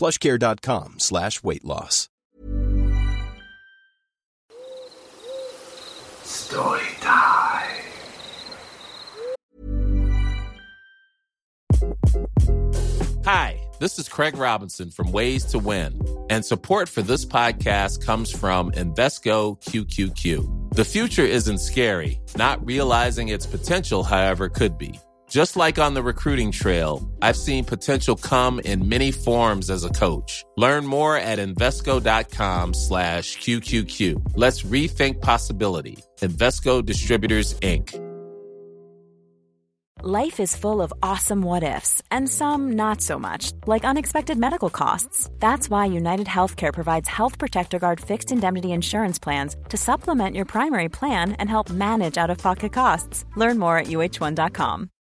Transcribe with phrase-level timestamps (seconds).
[0.00, 2.08] plushcare.com slash weight loss.
[6.24, 7.66] Story time.
[13.24, 18.30] Hi, this is Craig Robinson from Ways to Win, and support for this podcast comes
[18.30, 20.74] from Invesco QQQ.
[20.74, 24.98] The future isn't scary, not realizing its potential, however, could be.
[25.30, 29.90] Just like on the recruiting trail, I've seen potential come in many forms as a
[29.90, 30.44] coach.
[30.56, 34.32] Learn more at Invesco.com slash QQQ.
[34.34, 35.98] Let's rethink possibility.
[36.20, 37.94] Invesco Distributors, Inc.
[40.02, 44.70] Life is full of awesome what ifs, and some not so much, like unexpected medical
[44.70, 45.30] costs.
[45.38, 50.46] That's why United Healthcare provides Health Protector Guard fixed indemnity insurance plans to supplement your
[50.46, 53.26] primary plan and help manage out of pocket costs.
[53.36, 54.90] Learn more at uhone.com.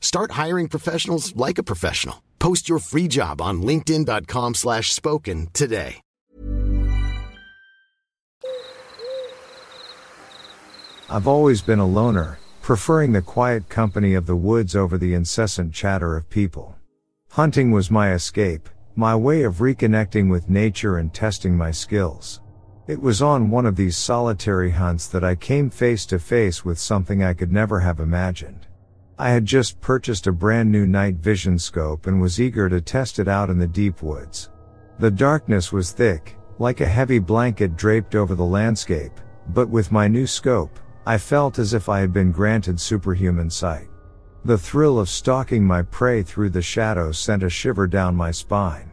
[0.00, 2.22] Start hiring professionals like a professional.
[2.38, 6.00] Post your free job on linkedin.com slash spoken today.
[11.12, 15.74] I've always been a loner, preferring the quiet company of the woods over the incessant
[15.74, 16.76] chatter of people.
[17.30, 22.40] Hunting was my escape, my way of reconnecting with nature and testing my skills.
[22.86, 26.78] It was on one of these solitary hunts that I came face to face with
[26.78, 28.68] something I could never have imagined.
[29.20, 33.18] I had just purchased a brand new night vision scope and was eager to test
[33.18, 34.48] it out in the deep woods.
[34.98, 39.12] The darkness was thick, like a heavy blanket draped over the landscape,
[39.48, 43.88] but with my new scope, I felt as if I had been granted superhuman sight.
[44.46, 48.90] The thrill of stalking my prey through the shadows sent a shiver down my spine.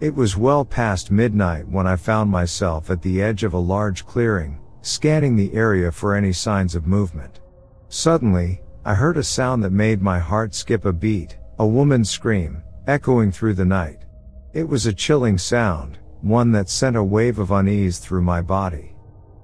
[0.00, 4.04] It was well past midnight when I found myself at the edge of a large
[4.04, 7.40] clearing, scanning the area for any signs of movement.
[7.88, 12.64] Suddenly, I heard a sound that made my heart skip a beat, a woman's scream,
[12.88, 14.06] echoing through the night.
[14.54, 18.96] It was a chilling sound, one that sent a wave of unease through my body.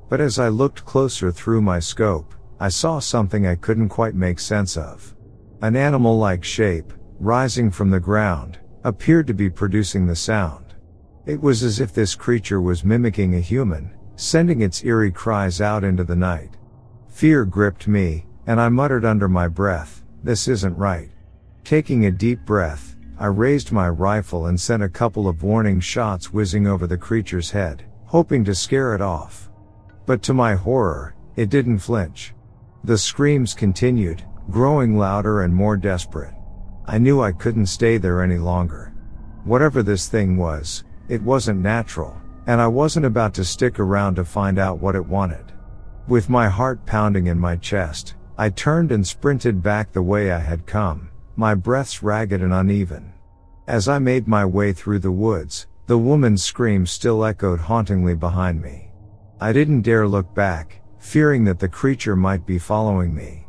[0.09, 4.41] But as I looked closer through my scope, I saw something I couldn't quite make
[4.41, 5.15] sense of.
[5.63, 10.75] An animal-like shape, rising from the ground, appeared to be producing the sound.
[11.27, 15.85] It was as if this creature was mimicking a human, sending its eerie cries out
[15.85, 16.57] into the night.
[17.09, 21.11] Fear gripped me, and I muttered under my breath, this isn't right.
[21.65, 26.33] Taking a deep breath, I raised my rifle and sent a couple of warning shots
[26.33, 29.51] whizzing over the creature's head, hoping to scare it off.
[30.07, 32.33] But to my horror, it didn't flinch.
[32.85, 36.33] The screams continued, growing louder and more desperate.
[36.87, 38.95] I knew I couldn't stay there any longer.
[39.45, 44.25] Whatever this thing was, it wasn't natural, and I wasn't about to stick around to
[44.25, 45.53] find out what it wanted.
[46.07, 50.39] With my heart pounding in my chest, I turned and sprinted back the way I
[50.39, 53.13] had come, my breaths ragged and uneven.
[53.67, 58.63] As I made my way through the woods, the woman's scream still echoed hauntingly behind
[58.63, 58.93] me.
[59.41, 63.49] I didn't dare look back, fearing that the creature might be following me.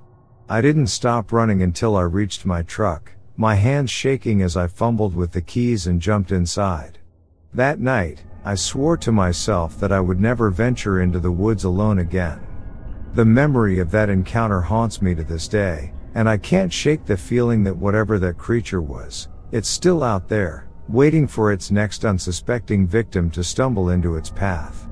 [0.50, 5.16] I didn't stop running until I reached my truck, my hands shaking as I fumbled
[5.16, 6.98] with the keys and jumped inside.
[7.54, 12.00] That night, I swore to myself that I would never venture into the woods alone
[12.00, 12.40] again.
[13.16, 17.18] The memory of that encounter haunts me to this day, and I can't shake the
[17.18, 22.88] feeling that whatever that creature was, it's still out there, waiting for its next unsuspecting
[22.88, 24.88] victim to stumble into its path.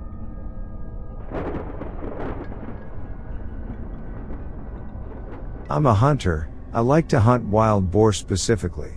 [5.70, 8.94] I'm a hunter, I like to hunt wild boar specifically.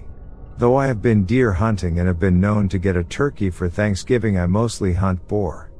[0.56, 3.68] Though I have been deer hunting and have been known to get a turkey for
[3.68, 5.70] Thanksgiving, I mostly hunt boar.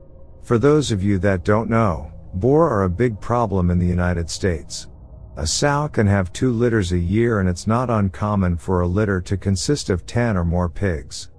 [0.42, 4.28] For those of you that don't know, boar are a big problem in the United
[4.30, 4.88] States.
[5.36, 9.20] A sow can have two litters a year and it's not uncommon for a litter
[9.22, 11.30] to consist of 10 or more pigs.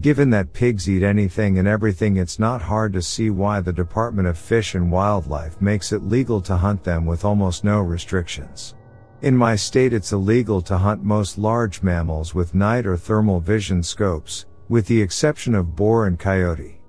[0.00, 4.28] Given that pigs eat anything and everything, it's not hard to see why the Department
[4.28, 8.74] of Fish and Wildlife makes it legal to hunt them with almost no restrictions.
[9.22, 13.82] In my state it's illegal to hunt most large mammals with night or thermal vision
[13.82, 16.80] scopes, with the exception of boar and coyote.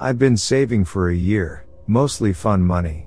[0.00, 3.05] I've been saving for a year, mostly fun money.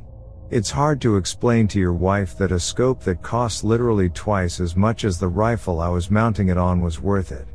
[0.51, 4.75] It's hard to explain to your wife that a scope that costs literally twice as
[4.75, 7.47] much as the rifle I was mounting it on was worth it.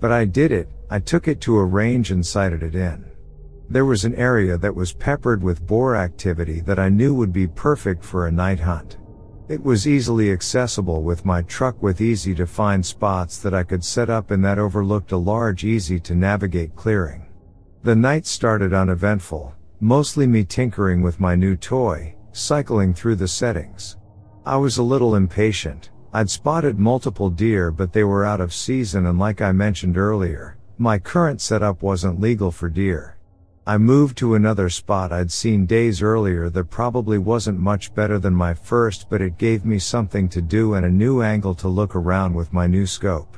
[0.00, 3.04] But I did it, I took it to a range and sighted it in.
[3.68, 7.46] There was an area that was peppered with boar activity that I knew would be
[7.46, 8.96] perfect for a night hunt.
[9.50, 13.84] It was easily accessible with my truck with easy to find spots that I could
[13.84, 17.26] set up and that overlooked a large easy to navigate clearing.
[17.82, 23.96] The night started uneventful, mostly me tinkering with my new toy, cycling through the settings.
[24.46, 25.90] I was a little impatient.
[26.12, 30.56] I'd spotted multiple deer but they were out of season and like I mentioned earlier,
[30.78, 33.18] my current setup wasn't legal for deer.
[33.66, 38.34] I moved to another spot I'd seen days earlier that probably wasn't much better than
[38.34, 41.94] my first, but it gave me something to do and a new angle to look
[41.94, 43.36] around with my new scope.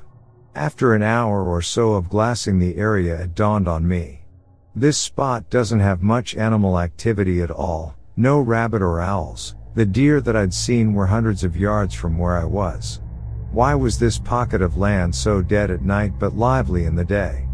[0.55, 4.25] After an hour or so of glassing the area, it dawned on me.
[4.75, 9.55] This spot doesn't have much animal activity at all, no rabbit or owls.
[9.75, 13.01] The deer that I'd seen were hundreds of yards from where I was.
[13.53, 17.47] Why was this pocket of land so dead at night but lively in the day?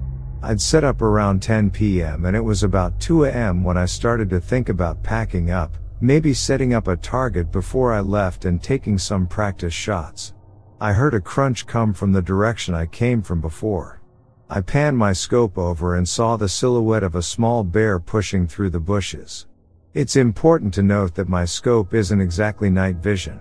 [0.43, 2.25] I'd set up around 10 p.m.
[2.25, 3.65] and it was about 2 a.m.
[3.65, 7.99] when I started to think about packing up, maybe setting up a target before I
[7.99, 10.35] left and taking some practice shots.
[10.81, 14.01] I heard a crunch come from the direction I came from before.
[14.49, 18.71] I panned my scope over and saw the silhouette of a small bear pushing through
[18.71, 19.48] the bushes.
[19.95, 23.41] It's important to note that my scope isn't exactly night vision.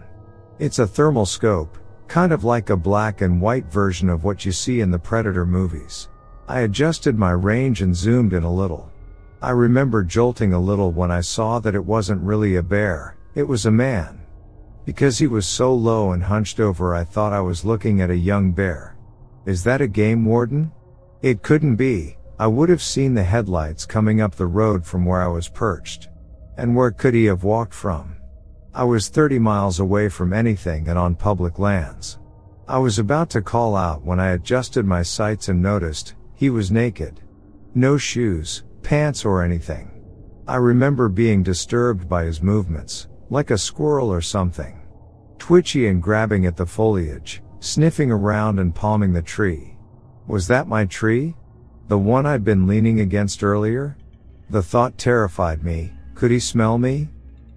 [0.59, 1.77] It's a thermal scope,
[2.07, 5.45] kind of like a black and white version of what you see in the Predator
[5.45, 6.07] movies.
[6.47, 8.89] I adjusted my range and zoomed in a little.
[9.41, 13.44] I remember jolting a little when I saw that it wasn't really a bear, it
[13.44, 14.21] was a man.
[14.85, 18.15] Because he was so low and hunched over, I thought I was looking at a
[18.15, 18.95] young bear.
[19.45, 20.71] Is that a game warden?
[21.21, 25.21] It couldn't be, I would have seen the headlights coming up the road from where
[25.21, 26.07] I was perched.
[26.57, 28.18] And where could he have walked from?
[28.74, 32.19] I was 30 miles away from anything and on public lands.
[32.68, 36.71] I was about to call out when I adjusted my sights and noticed, he was
[36.71, 37.21] naked.
[37.74, 39.92] No shoes, pants or anything.
[40.48, 44.81] I remember being disturbed by his movements, like a squirrel or something.
[45.39, 49.78] Twitchy and grabbing at the foliage, sniffing around and palming the tree.
[50.28, 51.35] Was that my tree?
[51.87, 53.97] The one I'd been leaning against earlier?
[54.49, 55.94] The thought terrified me.
[56.18, 57.09] Could he smell me?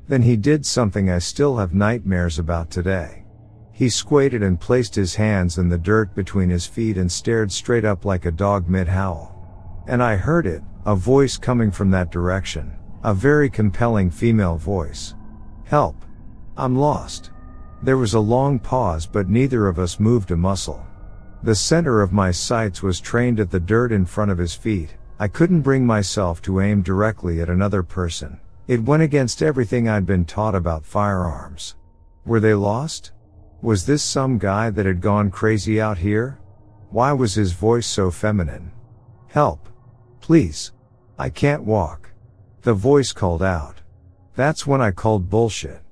[0.07, 3.25] Then he did something I still have nightmares about today.
[3.73, 7.87] He squatted and placed his hands in the dirt between his feet and stared straight
[7.87, 9.83] up like a dog mid-howl.
[9.89, 15.15] And I heard it, a voice coming from that direction, a very compelling female voice.
[15.65, 15.97] Help!
[16.55, 17.31] I'm lost.
[17.83, 20.87] There was a long pause but neither of us moved a muscle.
[21.45, 24.97] The center of my sights was trained at the dirt in front of his feet.
[25.19, 28.39] I couldn't bring myself to aim directly at another person.
[28.71, 31.75] It went against everything I'd been taught about firearms.
[32.25, 33.11] Were they lost?
[33.63, 36.39] Was this some guy that had gone crazy out here?
[36.91, 38.71] Why was his voice so feminine?
[39.27, 39.69] Help.
[40.21, 40.71] Please.
[41.19, 42.13] I can't walk.
[42.63, 43.81] The voice called out.
[44.37, 45.83] That's when I called bullshit.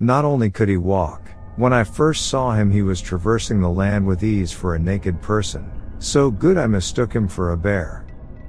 [0.00, 4.04] Not only could he walk, when I first saw him he was traversing the land
[4.04, 5.70] with ease for a naked person.
[6.00, 8.04] So good I mistook him for a bear.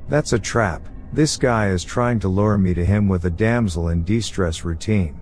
[0.09, 0.81] That's a trap.
[1.15, 5.17] This guy is trying to lure me to him with a damsel in distress routine.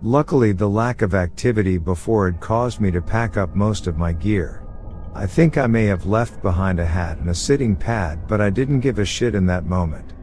[0.00, 4.14] Luckily the lack of activity before had caused me to pack up most of my
[4.14, 4.66] gear.
[5.14, 8.48] I think I may have left behind a hat and a sitting pad but I
[8.48, 10.14] didn't give a shit in that moment.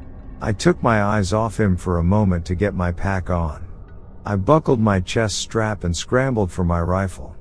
[0.41, 3.67] I took my eyes off him for a moment to get my pack on.
[4.25, 7.35] I buckled my chest strap and scrambled for my rifle.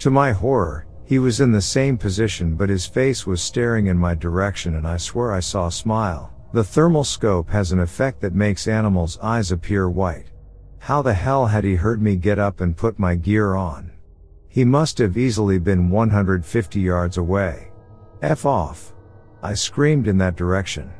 [0.00, 3.96] To my horror, he was in the same position but his face was staring in
[3.96, 6.32] my direction and I swear I saw a smile.
[6.52, 10.26] The thermal scope has an effect that makes animals' eyes appear white.
[10.80, 13.90] How the hell had he heard me get up and put my gear on?
[14.48, 17.70] He must have easily been 150 yards away.
[18.20, 18.92] F off.
[19.42, 20.92] I screamed in that direction.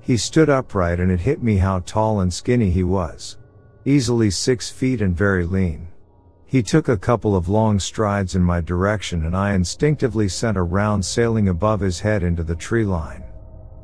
[0.00, 3.38] He stood upright and it hit me how tall and skinny he was.
[3.84, 5.88] Easily six feet and very lean.
[6.46, 10.62] He took a couple of long strides in my direction and I instinctively sent a
[10.62, 13.24] round sailing above his head into the tree line.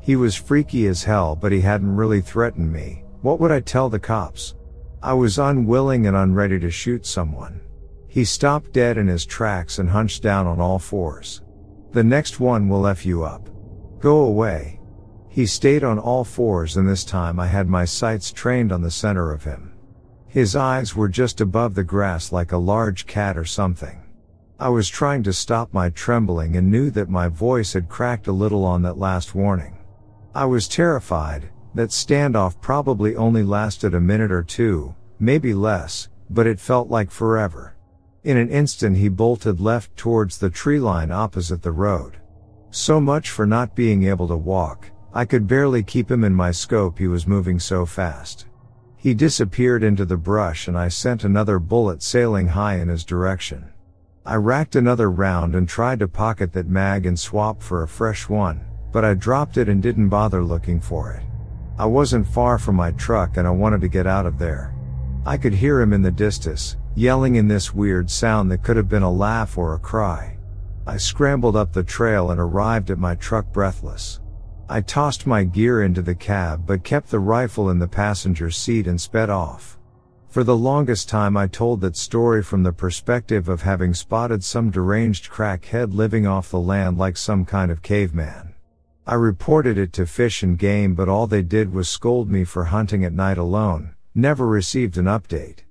[0.01, 3.03] He was freaky as hell but he hadn't really threatened me.
[3.21, 4.55] What would I tell the cops?
[5.01, 7.61] I was unwilling and unready to shoot someone.
[8.07, 11.41] He stopped dead in his tracks and hunched down on all fours.
[11.91, 13.49] The next one will F you up.
[13.99, 14.79] Go away.
[15.27, 18.91] He stayed on all fours and this time I had my sights trained on the
[18.91, 19.73] center of him.
[20.27, 24.03] His eyes were just above the grass like a large cat or something.
[24.59, 28.31] I was trying to stop my trembling and knew that my voice had cracked a
[28.31, 29.78] little on that last warning.
[30.35, 36.45] I was terrified, that standoff probably only lasted a minute or two, maybe less, but
[36.45, 37.75] it felt like forever.
[38.23, 42.17] In an instant he bolted left towards the tree line opposite the road.
[42.69, 46.51] So much for not being able to walk, I could barely keep him in my
[46.51, 48.45] scope he was moving so fast.
[48.97, 53.71] He disappeared into the brush and I sent another bullet sailing high in his direction.
[54.25, 58.29] I racked another round and tried to pocket that mag and swap for a fresh
[58.29, 61.23] one, but I dropped it and didn't bother looking for it.
[61.77, 64.75] I wasn't far from my truck and I wanted to get out of there.
[65.25, 68.89] I could hear him in the distance, yelling in this weird sound that could have
[68.89, 70.37] been a laugh or a cry.
[70.87, 74.19] I scrambled up the trail and arrived at my truck breathless.
[74.67, 78.87] I tossed my gear into the cab but kept the rifle in the passenger seat
[78.87, 79.77] and sped off.
[80.27, 84.69] For the longest time I told that story from the perspective of having spotted some
[84.69, 88.53] deranged crackhead living off the land like some kind of caveman.
[89.09, 92.65] I reported it to Fish and Game but all they did was scold me for
[92.65, 95.61] hunting at night alone, never received an update.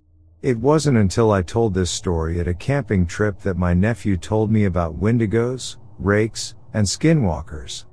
[0.43, 4.51] It wasn't until I told this story at a camping trip that my nephew told
[4.51, 7.85] me about wendigos, rakes, and skinwalkers.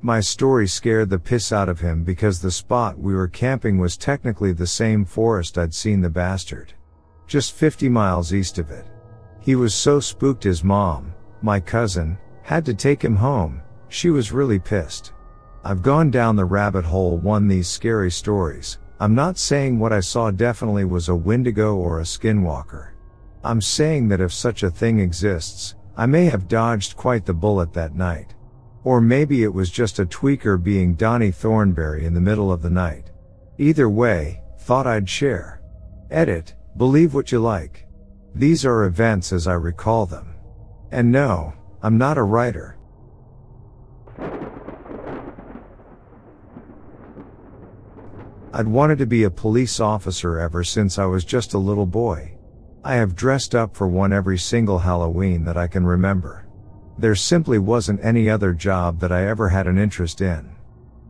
[0.00, 3.98] My story scared the piss out of him because the spot we were camping was
[3.98, 6.72] technically the same forest I'd seen the bastard.
[7.26, 8.86] Just 50 miles east of it.
[9.38, 13.60] He was so spooked his mom, my cousin, had to take him home,
[13.94, 15.12] she was really pissed.
[15.64, 18.78] I've gone down the rabbit hole one these scary stories.
[18.98, 22.90] I'm not saying what I saw definitely was a wendigo or a skinwalker.
[23.44, 27.72] I'm saying that if such a thing exists, I may have dodged quite the bullet
[27.74, 28.34] that night.
[28.82, 32.70] Or maybe it was just a tweaker being Donnie Thornberry in the middle of the
[32.70, 33.12] night.
[33.58, 35.62] Either way, thought I'd share.
[36.10, 37.86] Edit, believe what you like.
[38.34, 40.34] These are events as I recall them.
[40.90, 42.76] And no, I'm not a writer.
[48.56, 52.38] I'd wanted to be a police officer ever since I was just a little boy.
[52.84, 56.46] I have dressed up for one every single Halloween that I can remember.
[56.96, 60.54] There simply wasn't any other job that I ever had an interest in.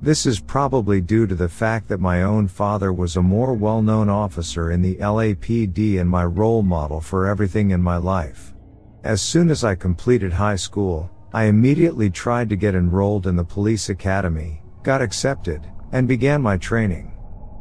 [0.00, 4.08] This is probably due to the fact that my own father was a more well-known
[4.08, 8.54] officer in the LAPD and my role model for everything in my life.
[9.02, 13.44] As soon as I completed high school, I immediately tried to get enrolled in the
[13.44, 15.60] police academy, got accepted,
[15.92, 17.13] and began my training.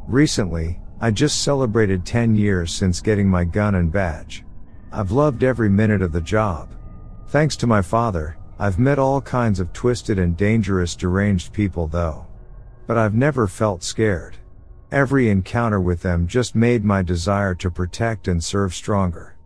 [0.06, 4.44] Recently, I just celebrated 10 years since getting my gun and badge.
[4.92, 6.74] I've loved every minute of the job.
[7.28, 12.26] Thanks to my father, I've met all kinds of twisted and dangerous deranged people though.
[12.86, 14.36] But I've never felt scared.
[14.92, 19.36] Every encounter with them just made my desire to protect and serve stronger.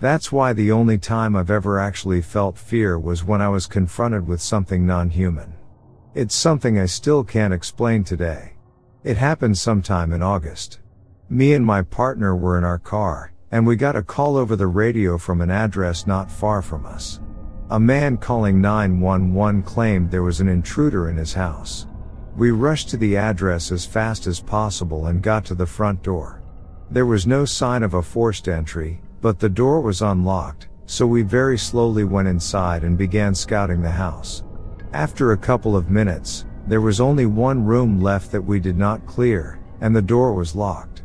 [0.00, 4.26] That's why the only time I've ever actually felt fear was when I was confronted
[4.26, 5.54] with something non-human.
[6.14, 8.55] It's something I still can't explain today.
[9.06, 10.80] It happened sometime in August.
[11.30, 14.66] Me and my partner were in our car, and we got a call over the
[14.66, 17.20] radio from an address not far from us.
[17.70, 21.86] A man calling 911 claimed there was an intruder in his house.
[22.36, 26.42] We rushed to the address as fast as possible and got to the front door.
[26.90, 31.22] There was no sign of a forced entry, but the door was unlocked, so we
[31.22, 34.42] very slowly went inside and began scouting the house.
[34.92, 39.06] After a couple of minutes, there was only one room left that we did not
[39.06, 41.02] clear, and the door was locked.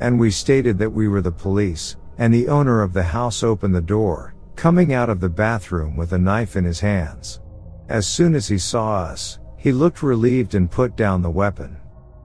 [0.00, 3.74] And we stated that we were the police, and the owner of the house opened
[3.74, 7.40] the door, coming out of the bathroom with a knife in his hands.
[7.88, 11.76] As soon as he saw us, he looked relieved and put down the weapon.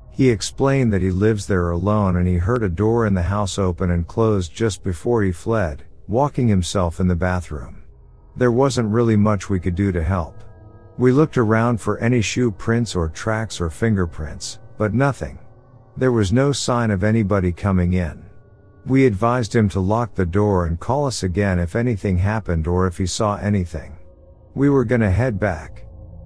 [0.10, 3.58] He explained that he lives there alone and he heard a door in the house
[3.58, 7.84] open and close just before he fled, walking himself in the bathroom.
[8.36, 10.44] There wasn't really much we could do to help.
[11.00, 15.40] We looked around for any shoe prints or tracks or fingerprints, but nothing.
[15.96, 18.26] There was no sign of anybody coming in.
[18.86, 22.86] We advised him to lock the door and call us again if anything happened or
[22.86, 23.98] if he saw anything.
[24.56, 25.86] We were gonna head back.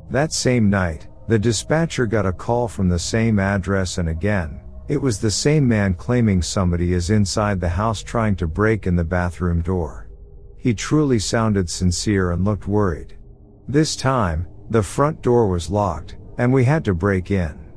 [0.09, 4.99] That same night, the dispatcher got a call from the same address and again, it
[4.99, 9.03] was the same man claiming somebody is inside the house trying to break in the
[9.03, 10.09] bathroom door.
[10.57, 13.19] He truly sounded sincere and looked worried.
[13.67, 17.71] This time, the front door was locked, and we had to break in.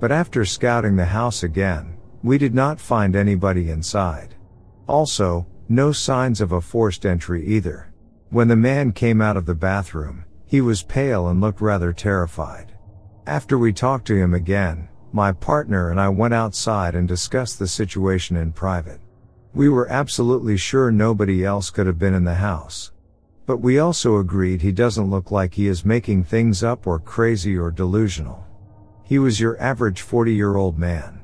[0.00, 4.34] But after scouting the house again, we did not find anybody inside.
[4.88, 7.92] Also, no signs of a forced entry either.
[8.30, 12.76] When the man came out of the bathroom, he was pale and looked rather terrified.
[13.26, 17.68] After we talked to him again, my partner and I went outside and discussed the
[17.68, 19.00] situation in private.
[19.54, 22.91] We were absolutely sure nobody else could have been in the house.
[23.44, 27.56] But we also agreed he doesn't look like he is making things up or crazy
[27.56, 28.46] or delusional.
[29.02, 31.20] He was your average 40 year old man.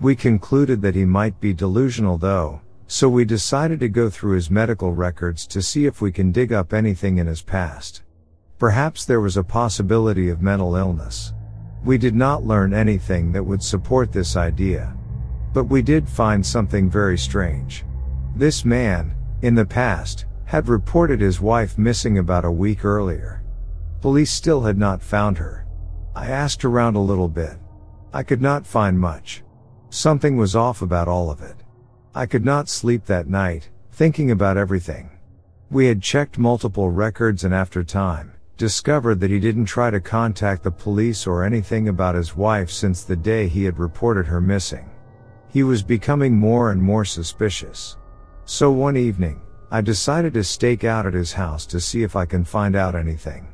[0.00, 4.50] We concluded that he might be delusional though, so we decided to go through his
[4.50, 8.02] medical records to see if we can dig up anything in his past.
[8.58, 11.32] Perhaps there was a possibility of mental illness.
[11.84, 14.96] We did not learn anything that would support this idea.
[15.52, 17.84] But we did find something very strange.
[18.36, 23.42] This man, in the past, had reported his wife missing about a week earlier.
[24.00, 25.66] Police still had not found her.
[26.14, 27.56] I asked around a little bit.
[28.12, 29.42] I could not find much.
[29.90, 31.56] Something was off about all of it.
[32.14, 35.10] I could not sleep that night, thinking about everything.
[35.70, 40.62] We had checked multiple records and after time, discovered that he didn't try to contact
[40.62, 44.88] the police or anything about his wife since the day he had reported her missing.
[45.48, 47.96] He was becoming more and more suspicious.
[48.44, 49.40] So one evening,
[49.70, 52.94] I decided to stake out at his house to see if I can find out
[52.94, 53.48] anything.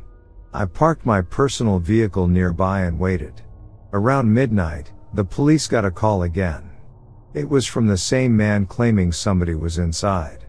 [0.52, 3.42] I parked my personal vehicle nearby and waited.
[3.92, 6.70] Around midnight, the police got a call again.
[7.34, 10.46] It was from the same man claiming somebody was inside.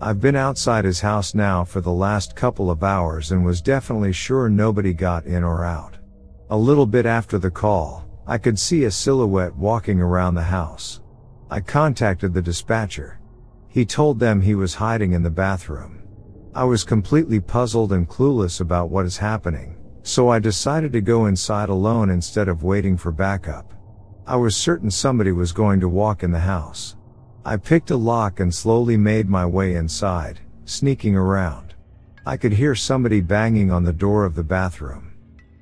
[0.00, 4.12] I've been outside his house now for the last couple of hours and was definitely
[4.12, 5.96] sure nobody got in or out.
[6.50, 11.00] A little bit after the call, I could see a silhouette walking around the house.
[11.50, 13.20] I contacted the dispatcher.
[13.74, 16.00] He told them he was hiding in the bathroom.
[16.54, 21.26] I was completely puzzled and clueless about what is happening, so I decided to go
[21.26, 23.74] inside alone instead of waiting for backup.
[24.28, 26.94] I was certain somebody was going to walk in the house.
[27.44, 31.74] I picked a lock and slowly made my way inside, sneaking around.
[32.24, 35.14] I could hear somebody banging on the door of the bathroom.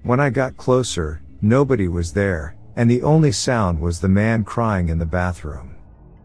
[0.03, 4.90] When I got closer, nobody was there, and the only sound was the man crying
[4.90, 5.71] in the bathroom.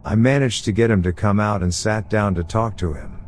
[0.07, 3.19] I managed to get him to come out and sat down to talk to him.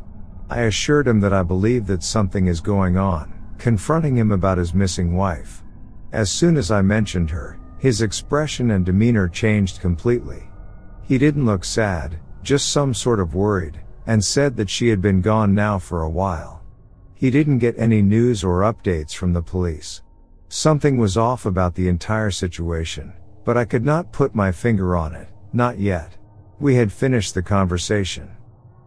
[0.48, 4.72] I assured him that I believe that something is going on, confronting him about his
[4.72, 5.62] missing wife.
[6.12, 10.48] As soon as I mentioned her, his expression and demeanor changed completely.
[11.02, 15.20] He didn't look sad, just some sort of worried, and said that she had been
[15.20, 16.62] gone now for a while.
[17.14, 20.00] He didn't get any news or updates from the police.
[20.48, 23.12] Something was off about the entire situation,
[23.44, 26.16] but I could not put my finger on it, not yet.
[26.60, 28.30] We had finished the conversation.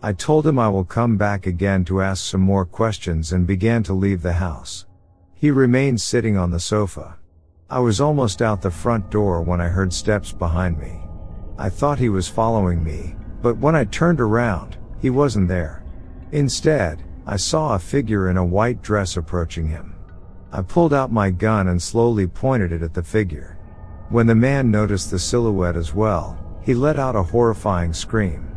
[0.03, 3.81] I told him I will come back again to ask some more questions and began
[3.83, 4.85] to leave the house.
[5.33, 7.17] He remained sitting on the sofa.
[7.71, 11.01] I was almost out the front door when I heard steps behind me.
[11.57, 15.83] I thought he was following me, but when I turned around, he wasn't there.
[16.31, 19.95] Instead, I saw a figure in a white dress approaching him.
[20.51, 23.57] I pulled out my gun and slowly pointed it at the figure.
[24.09, 28.49] When the man noticed the silhouette as well, he let out a horrifying scream.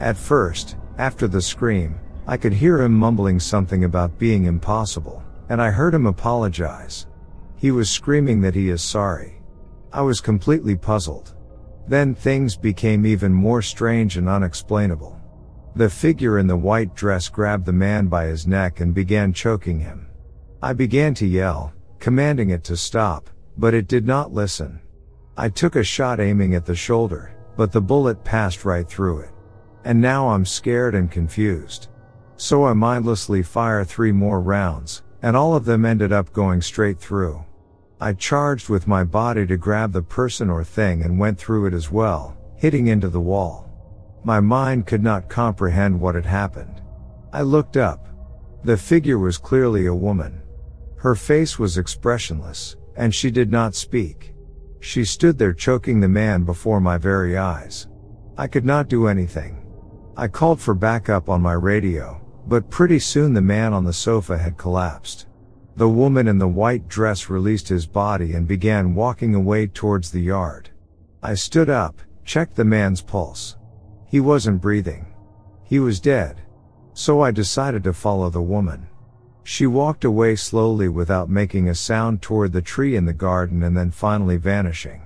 [0.00, 5.60] At first, after the scream, I could hear him mumbling something about being impossible, and
[5.62, 7.06] I heard him apologize.
[7.56, 9.40] He was screaming that he is sorry.
[9.92, 11.34] I was completely puzzled.
[11.88, 15.18] Then things became even more strange and unexplainable.
[15.76, 19.78] The figure in the white dress grabbed the man by his neck and began choking
[19.78, 20.08] him.
[20.62, 24.80] I began to yell, commanding it to stop, but it did not listen.
[25.36, 29.30] I took a shot aiming at the shoulder, but the bullet passed right through it.
[29.84, 31.88] And now I'm scared and confused.
[32.36, 37.00] So I mindlessly fire three more rounds, and all of them ended up going straight
[37.00, 37.44] through.
[37.98, 41.72] I charged with my body to grab the person or thing and went through it
[41.72, 43.70] as well, hitting into the wall.
[44.22, 46.82] My mind could not comprehend what had happened.
[47.32, 48.08] I looked up.
[48.64, 50.42] The figure was clearly a woman.
[50.96, 54.34] Her face was expressionless, and she did not speak.
[54.80, 57.88] She stood there choking the man before my very eyes.
[58.38, 59.66] I could not do anything.
[60.16, 64.38] I called for backup on my radio, but pretty soon the man on the sofa
[64.38, 65.26] had collapsed.
[65.76, 70.20] The woman in the white dress released his body and began walking away towards the
[70.20, 70.70] yard.
[71.22, 73.56] I stood up, checked the man's pulse.
[74.06, 75.06] He wasn't breathing.
[75.64, 76.40] He was dead.
[76.94, 78.88] So I decided to follow the woman.
[79.48, 83.76] She walked away slowly without making a sound toward the tree in the garden and
[83.76, 85.02] then finally vanishing.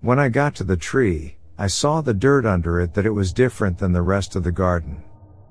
[0.00, 3.32] When I got to the tree, I saw the dirt under it that it was
[3.32, 5.04] different than the rest of the garden.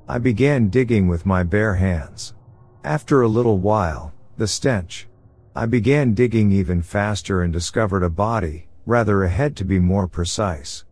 [0.06, 2.34] I began digging with my bare hands.
[2.84, 5.08] After a little while, the stench.
[5.56, 10.10] I began digging even faster and discovered a body, rather a head to be more
[10.10, 10.84] precise.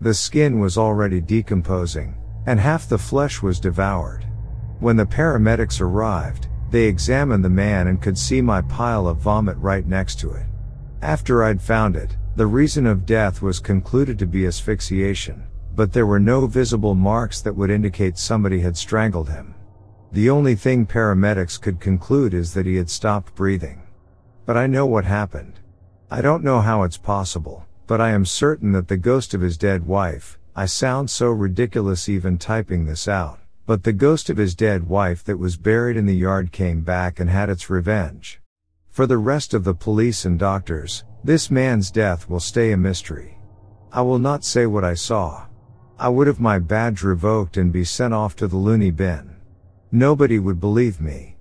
[0.00, 2.14] The skin was already decomposing,
[2.46, 4.24] and half the flesh was devoured.
[4.78, 9.56] When the paramedics arrived, they examined the man and could see my pile of vomit
[9.58, 10.46] right next to it.
[11.02, 15.44] After I'd found it, the reason of death was concluded to be asphyxiation,
[15.76, 19.54] but there were no visible marks that would indicate somebody had strangled him.
[20.12, 23.82] The only thing paramedics could conclude is that he had stopped breathing.
[24.46, 25.60] But I know what happened.
[26.10, 29.58] I don't know how it's possible, but I am certain that the ghost of his
[29.58, 34.54] dead wife, I sound so ridiculous even typing this out, but the ghost of his
[34.54, 38.40] dead wife that was buried in the yard came back and had its revenge.
[38.88, 43.38] For the rest of the police and doctors, this man's death will stay a mystery.
[43.92, 45.46] I will not say what I saw.
[45.98, 49.36] I would have my badge revoked and be sent off to the loony bin.
[49.92, 51.36] Nobody would believe me.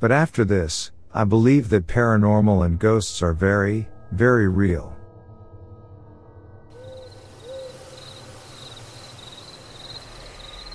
[0.00, 4.96] But after this, I believe that paranormal and ghosts are very, very real.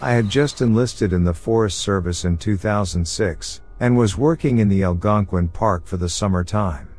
[0.01, 4.83] I had just enlisted in the Forest Service in 2006 and was working in the
[4.83, 6.89] Algonquin Park for the summer time.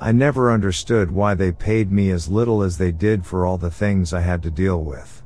[0.00, 3.70] I never understood why they paid me as little as they did for all the
[3.70, 5.22] things I had to deal with.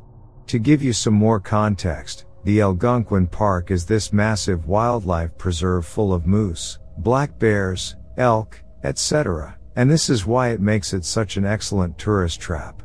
[0.48, 6.12] To give you some more context, the Algonquin Park is this massive wildlife preserve full
[6.12, 9.56] of moose, black bears, elk, etc.
[9.76, 12.82] And this is why it makes it such an excellent tourist trap.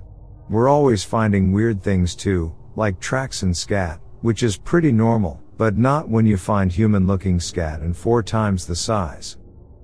[0.50, 5.78] We're always finding weird things too, like tracks and scat, which is pretty normal, but
[5.78, 9.38] not when you find human looking scat and four times the size.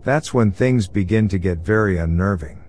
[0.03, 2.63] That's when things begin to get very unnerving.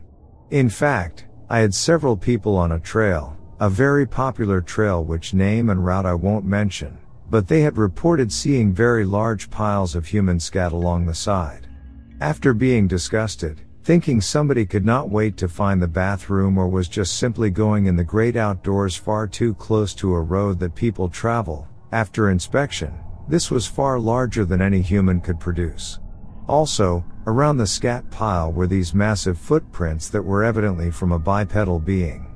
[0.50, 5.70] In fact, I had several people on a trail, a very popular trail which name
[5.70, 6.98] and route I won't mention,
[7.31, 11.66] but they had reported seeing very large piles of human scat along the side.
[12.20, 17.18] After being disgusted, thinking somebody could not wait to find the bathroom or was just
[17.18, 21.68] simply going in the great outdoors far too close to a road that people travel.
[21.92, 26.00] After inspection, this was far larger than any human could produce.
[26.48, 31.78] Also, around the scat pile were these massive footprints that were evidently from a bipedal
[31.78, 32.34] being.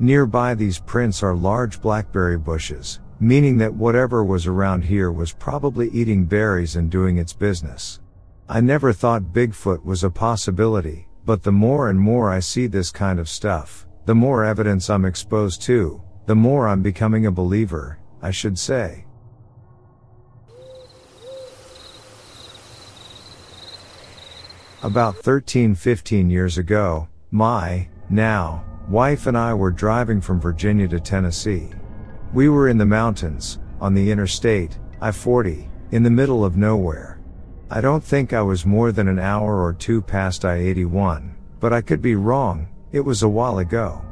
[0.00, 5.90] Nearby these prints are large blackberry bushes, meaning that whatever was around here was probably
[5.90, 8.00] eating berries and doing its business.
[8.50, 12.90] I never thought Bigfoot was a possibility, but the more and more I see this
[12.90, 17.98] kind of stuff, the more evidence I'm exposed to, the more I'm becoming a believer,
[18.22, 19.04] I should say.
[24.82, 31.00] About 13, 15 years ago, my, now, wife and I were driving from Virginia to
[31.00, 31.68] Tennessee.
[32.32, 37.17] We were in the mountains, on the interstate, I-40, in the middle of nowhere.
[37.70, 41.82] I don't think I was more than an hour or two past I-81, but I
[41.82, 44.02] could be wrong, it was a while ago.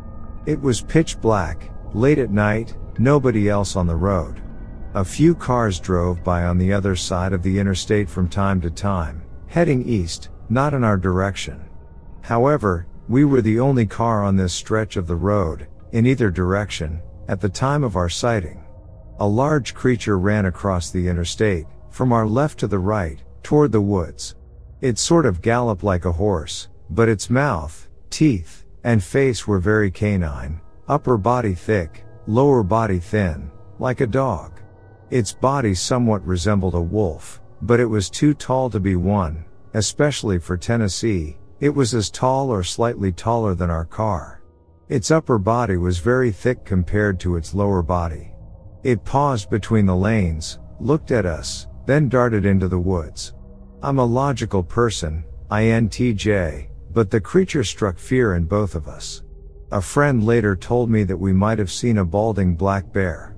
[0.45, 4.43] It was pitch black, late at night, nobody else on the road.
[4.93, 8.71] A few cars drove by on the other side of the interstate from time to
[8.71, 11.67] time, heading east, not in our direction.
[12.21, 17.01] However, we were the only car on this stretch of the road, in either direction,
[17.27, 18.63] at the time of our sighting.
[19.19, 23.81] A large creature ran across the interstate, from our left to the right, toward the
[23.81, 24.35] woods.
[24.81, 29.89] It sort of galloped like a horse, but its mouth, teeth, and face were very
[29.89, 34.61] canine, upper body thick, lower body thin, like a dog.
[35.11, 40.41] Its body somewhat resembled a wolf, but it was too tall to be one, especially
[40.41, 44.43] for Tennessee, it was as tall or slightly taller than our car.
[44.89, 48.33] Its upper body was very thick compared to its lower body.
[48.83, 53.33] It paused between the lanes, looked at us, then darted into the woods.
[53.83, 59.23] I'm a logical person, INTJ, but the creature struck fear in both of us.
[59.71, 63.37] A friend later told me that we might have seen a balding black bear.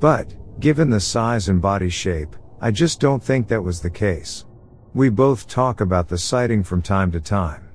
[0.00, 4.46] But, given the size and body shape, I just don't think that was the case.
[4.94, 7.68] We both talk about the sighting from time to time.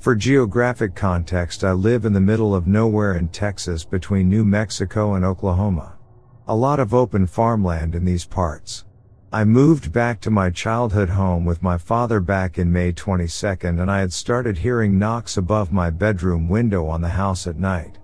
[0.00, 5.14] For geographic context, I live in the middle of nowhere in Texas between New Mexico
[5.14, 5.93] and Oklahoma.
[6.46, 8.84] A lot of open farmland in these parts.
[9.32, 13.90] I moved back to my childhood home with my father back in May 22nd and
[13.90, 17.96] I had started hearing knocks above my bedroom window on the house at night.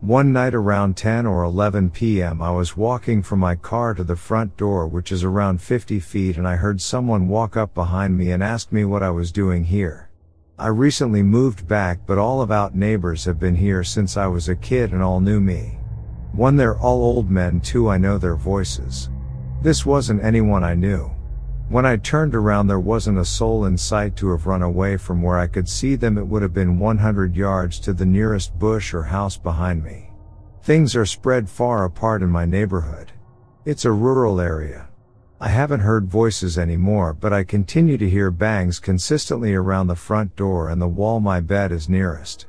[0.00, 2.42] One night around 10 or 11 p.m.
[2.42, 6.36] I was walking from my car to the front door which is around 50 feet
[6.36, 9.64] and I heard someone walk up behind me and ask me what I was doing
[9.64, 10.10] here.
[10.58, 14.50] I recently moved back but all of out neighbors have been here since I was
[14.50, 15.78] a kid and all knew me.
[16.36, 19.08] One they're all old men too I know their voices.
[19.62, 21.10] This wasn't anyone I knew.
[21.70, 25.22] When I turned around there wasn't a soul in sight to have run away from
[25.22, 28.92] where I could see them it would have been 100 yards to the nearest bush
[28.92, 30.10] or house behind me.
[30.62, 33.12] Things are spread far apart in my neighborhood.
[33.64, 34.88] It's a rural area.
[35.40, 40.36] I haven't heard voices anymore but I continue to hear bangs consistently around the front
[40.36, 42.46] door and the wall my bed is nearest.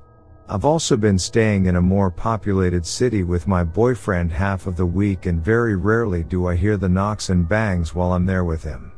[0.50, 4.86] I've also been staying in a more populated city with my boyfriend half of the
[4.86, 8.64] week and very rarely do I hear the knocks and bangs while I'm there with
[8.64, 8.94] him.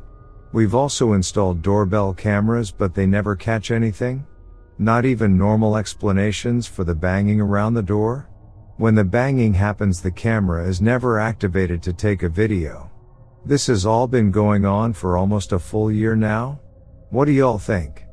[0.52, 4.24] We've also installed doorbell cameras but they never catch anything.
[4.78, 8.28] Not even normal explanations for the banging around the door.
[8.76, 12.92] When the banging happens the camera is never activated to take a video.
[13.44, 16.60] This has all been going on for almost a full year now?
[17.10, 18.04] What do y'all think?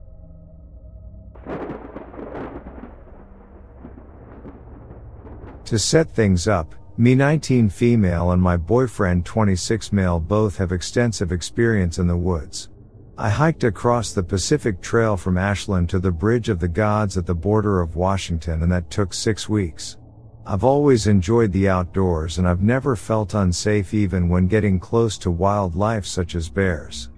[5.68, 11.34] To set things up, me 19 female and my boyfriend 26 male both have extensive
[11.34, 12.70] experience in the woods.
[13.18, 17.26] I hiked across the Pacific Trail from Ashland to the Bridge of the Gods at
[17.26, 19.98] the border of Washington and that took six weeks.
[20.46, 25.32] I've always enjoyed the outdoors and I've never felt unsafe even when getting close to
[25.32, 27.10] wildlife such as bears.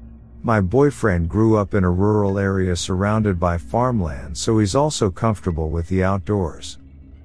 [0.42, 5.70] My boyfriend grew up in a rural area surrounded by farmland so he's also comfortable
[5.70, 6.79] with the outdoors.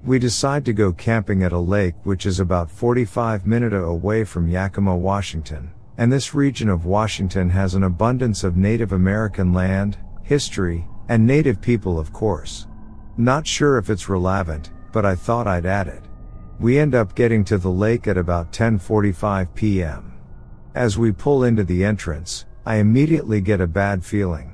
[0.05, 4.47] We decide to go camping at a lake which is about 45 minutes away from
[4.47, 5.71] Yakima, Washington.
[5.97, 11.59] And this region of Washington has an abundance of Native American land, history, and native
[11.59, 12.67] people of course.
[13.17, 16.03] Not sure if it's relevant, but I thought I'd add it.
[16.59, 20.13] We end up getting to the lake at about 10:45 p.m.
[20.75, 24.53] As we pull into the entrance, I immediately get a bad feeling.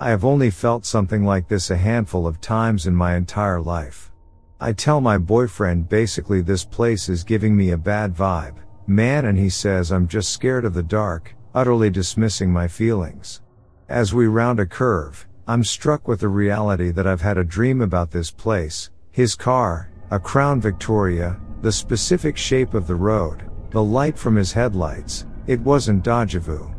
[0.00, 4.10] I have only felt something like this a handful of times in my entire life.
[4.58, 9.36] I tell my boyfriend basically this place is giving me a bad vibe, man, and
[9.36, 13.42] he says I'm just scared of the dark, utterly dismissing my feelings.
[13.90, 17.82] As we round a curve, I'm struck with the reality that I've had a dream
[17.82, 23.42] about this place, his car, a Crown Victoria, the specific shape of the road,
[23.72, 26.74] the light from his headlights, it wasn't deja vu.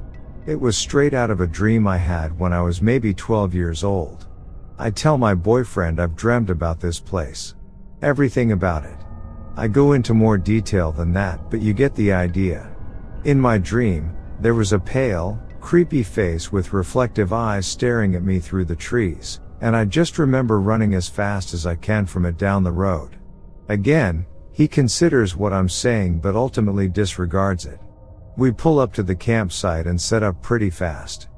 [0.47, 3.83] It was straight out of a dream I had when I was maybe 12 years
[3.83, 4.25] old.
[4.79, 7.53] I tell my boyfriend I've dreamed about this place.
[8.03, 8.95] Everything about it.
[9.55, 12.69] I go into more detail than that, but you get the idea.
[13.23, 18.39] In my dream, there was a pale, creepy face with reflective eyes staring at me
[18.39, 22.37] through the trees, and I just remember running as fast as I can from it
[22.37, 23.17] down the road.
[23.67, 27.79] Again, he considers what I'm saying but ultimately disregards it.
[28.37, 31.29] We pull up to the campsite and set up pretty fast.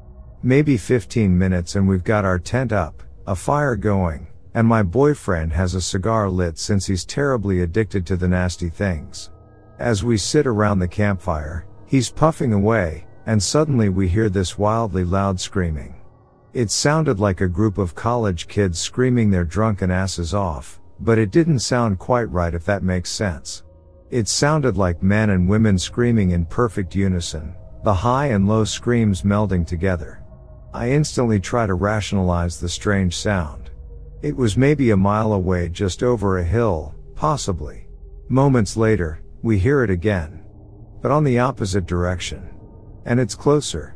[0.43, 5.53] Maybe 15 minutes and we've got our tent up, a fire going, and my boyfriend
[5.53, 9.31] has a cigar lit since he's terribly addicted to the nasty things.
[9.77, 15.03] As we sit around the campfire, he's puffing away, and suddenly we hear this wildly
[15.03, 15.95] loud screaming.
[16.53, 21.31] It sounded like a group of college kids screaming their drunken asses off, but it
[21.31, 23.63] didn't sound quite right if that makes sense.
[24.09, 29.21] It sounded like men and women screaming in perfect unison, the high and low screams
[29.21, 30.23] melding together.
[30.73, 33.68] I instantly try to rationalize the strange sound.
[34.21, 37.87] It was maybe a mile away just over a hill, possibly.
[38.27, 40.43] Moments later, we hear it again.
[41.01, 42.49] But on the opposite direction.
[43.05, 43.95] And it's closer.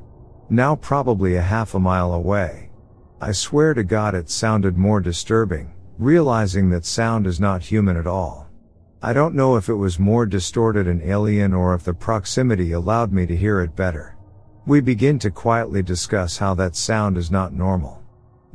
[0.50, 2.72] Now probably a half a mile away.
[3.20, 8.08] I swear to God it sounded more disturbing, realizing that sound is not human at
[8.08, 8.48] all.
[9.02, 13.12] I don't know if it was more distorted and alien or if the proximity allowed
[13.12, 14.16] me to hear it better.
[14.66, 18.03] We begin to quietly discuss how that sound is not normal.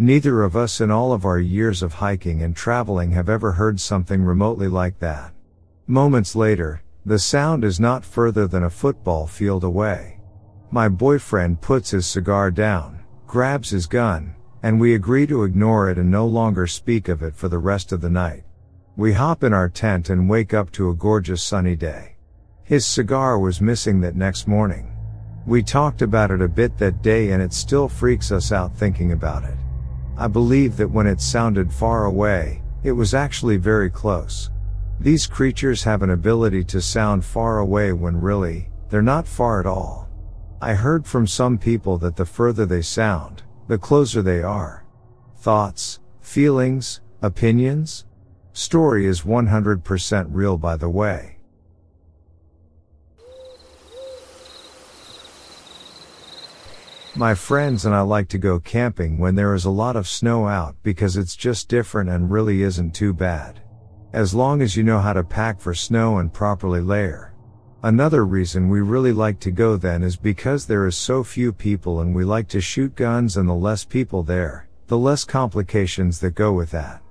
[0.00, 3.80] Neither of us in all of our years of hiking and traveling have ever heard
[3.80, 5.32] something remotely like that.
[5.88, 10.20] Moments later, the sound is not further than a football field away.
[10.70, 15.98] My boyfriend puts his cigar down, grabs his gun, and we agree to ignore it
[15.98, 18.44] and no longer speak of it for the rest of the night.
[18.96, 22.18] We hop in our tent and wake up to a gorgeous sunny day.
[22.62, 24.96] His cigar was missing that next morning.
[25.44, 29.10] We talked about it a bit that day and it still freaks us out thinking
[29.10, 29.56] about it.
[30.20, 34.50] I believe that when it sounded far away, it was actually very close.
[34.98, 39.66] These creatures have an ability to sound far away when really, they're not far at
[39.66, 40.08] all.
[40.60, 44.84] I heard from some people that the further they sound, the closer they are.
[45.36, 48.04] Thoughts, feelings, opinions?
[48.52, 51.37] Story is 100% real by the way.
[57.18, 60.46] My friends and I like to go camping when there is a lot of snow
[60.46, 63.58] out because it's just different and really isn't too bad.
[64.12, 67.34] As long as you know how to pack for snow and properly layer.
[67.82, 72.02] Another reason we really like to go then is because there is so few people
[72.02, 76.36] and we like to shoot guns and the less people there, the less complications that
[76.36, 77.02] go with that.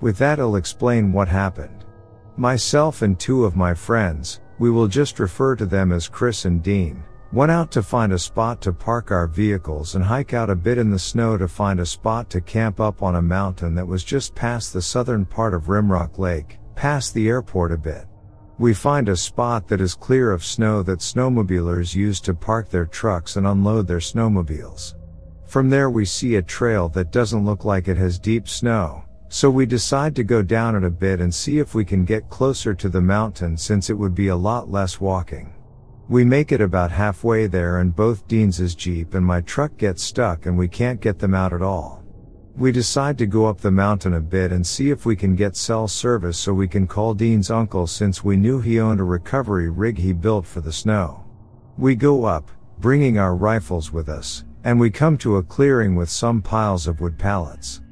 [0.00, 1.84] With that I'll explain what happened.
[2.38, 6.62] Myself and two of my friends, we will just refer to them as Chris and
[6.62, 10.56] Dean, Went out to find a spot to park our vehicles and hike out a
[10.56, 13.86] bit in the snow to find a spot to camp up on a mountain that
[13.86, 18.06] was just past the southern part of Rimrock Lake, past the airport a bit.
[18.58, 22.84] We find a spot that is clear of snow that snowmobilers use to park their
[22.84, 24.94] trucks and unload their snowmobiles.
[25.46, 29.48] From there we see a trail that doesn't look like it has deep snow, so
[29.48, 32.74] we decide to go down it a bit and see if we can get closer
[32.74, 35.54] to the mountain since it would be a lot less walking.
[36.10, 40.46] We make it about halfway there and both Dean's Jeep and my truck get stuck
[40.46, 42.02] and we can't get them out at all.
[42.56, 45.54] We decide to go up the mountain a bit and see if we can get
[45.54, 49.70] cell service so we can call Dean's uncle since we knew he owned a recovery
[49.70, 51.22] rig he built for the snow.
[51.78, 56.10] We go up, bringing our rifles with us, and we come to a clearing with
[56.10, 57.82] some piles of wood pallets.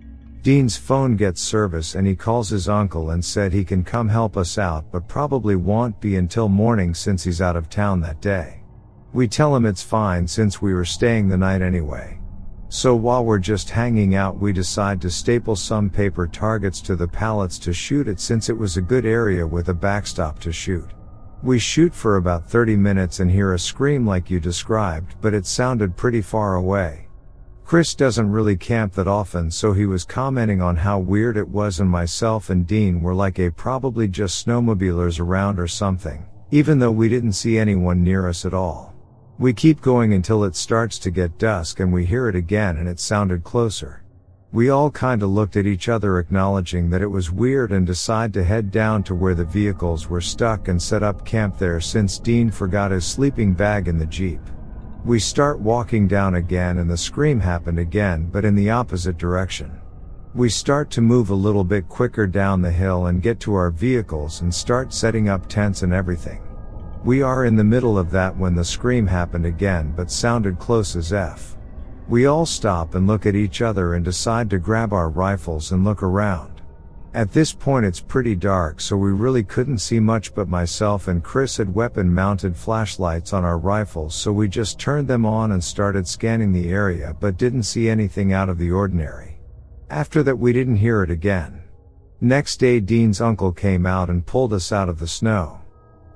[0.49, 4.35] Dean's phone gets service and he calls his uncle and said he can come help
[4.35, 8.63] us out but probably won't be until morning since he's out of town that day.
[9.13, 12.19] We tell him it's fine since we were staying the night anyway.
[12.71, 17.09] So while we're just hanging out we decide to staple some paper targets to the
[17.09, 20.89] pallets to shoot it since it was a good area with a backstop to shoot.
[21.43, 25.45] We shoot for about 30 minutes and hear a scream like you described but it
[25.45, 27.08] sounded pretty far away.
[27.69, 31.81] Chris doesn't really camp that often so he was commenting on how weird it was
[31.81, 36.91] and myself and Dean were like a probably just snowmobilers around or something, even though
[36.91, 38.95] we didn't see anyone near us at all.
[39.39, 42.89] We keep going until it starts to get dusk and we hear it again and
[42.89, 44.03] it sounded closer.
[44.51, 48.45] We all kinda looked at each other acknowledging that it was weird and decide to
[48.45, 52.51] head down to where the vehicles were stuck and set up camp there since Dean
[52.51, 54.41] forgot his sleeping bag in the Jeep.
[55.09, 59.81] We start walking down again and the scream happened again but in the opposite direction.
[60.35, 63.71] We start to move a little bit quicker down the hill and get to our
[63.71, 66.43] vehicles and start setting up tents and everything.
[67.05, 70.95] We are in the middle of that when the scream happened again but sounded close
[70.95, 71.57] as F.
[72.07, 75.87] We all stop and look at each other and decide to grab our rifles and
[75.87, 76.58] look around.
[77.15, 81.25] At this point it's pretty dark so we really couldn't see much but myself and
[81.25, 85.65] Chris had weapon mounted flashlights on our rifles so we just turned them on and
[85.65, 89.41] started scanning the area but didn't see anything out of the ordinary.
[89.89, 91.63] After that we didn't hear it again.
[92.21, 95.61] Next day Dean's uncle came out and pulled us out of the snow.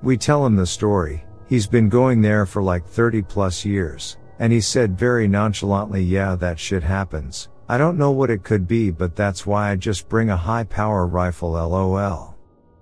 [0.03, 4.53] We tell him the story, he's been going there for like 30 plus years, and
[4.53, 8.91] he said very nonchalantly yeah that shit happens, I don't know what it could be
[8.91, 12.35] but that's why I just bring a high power rifle lol.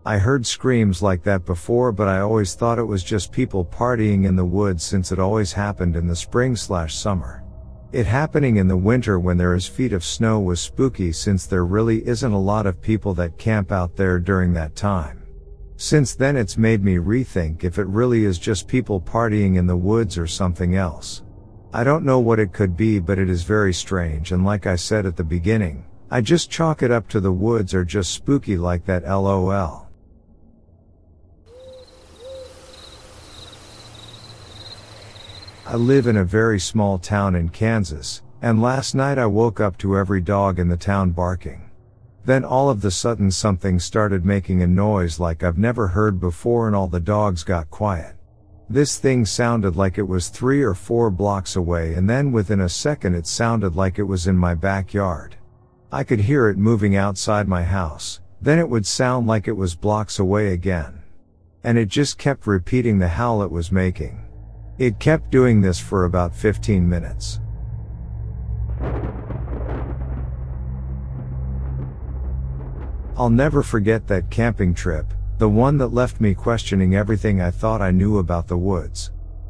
[0.06, 4.26] I heard screams like that before but I always thought it was just people partying
[4.26, 7.44] in the woods since it always happened in the spring slash summer.
[7.91, 11.65] It happening in the winter when there is feet of snow was spooky since there
[11.65, 15.22] really isn't a lot of people that camp out there during that time.
[15.76, 19.76] Since then it's made me rethink if it really is just people partying in the
[19.76, 21.24] woods or something else.
[21.73, 24.75] I don't know what it could be but it is very strange and like I
[24.75, 28.57] said at the beginning, I just chalk it up to the woods are just spooky
[28.57, 29.88] like that lol.
[35.65, 39.77] I live in a very small town in Kansas, and last night I woke up
[39.77, 41.69] to every dog in the town barking.
[42.26, 46.67] Then all of the sudden something started making a noise like I've never heard before
[46.67, 48.15] and all the dogs got quiet.
[48.72, 52.69] This thing sounded like it was three or four blocks away and then within a
[52.69, 55.36] second it sounded like it was in my backyard.
[55.91, 59.76] I could hear it moving outside my house, then it would sound like it was
[59.76, 61.03] blocks away again.
[61.65, 64.26] And it just kept repeating the howl it was making.
[64.78, 67.41] It kept doing this for about 15 minutes.
[73.17, 77.82] I'll never forget that camping trip, the one that left me questioning everything I thought
[77.82, 79.10] I knew about the woods.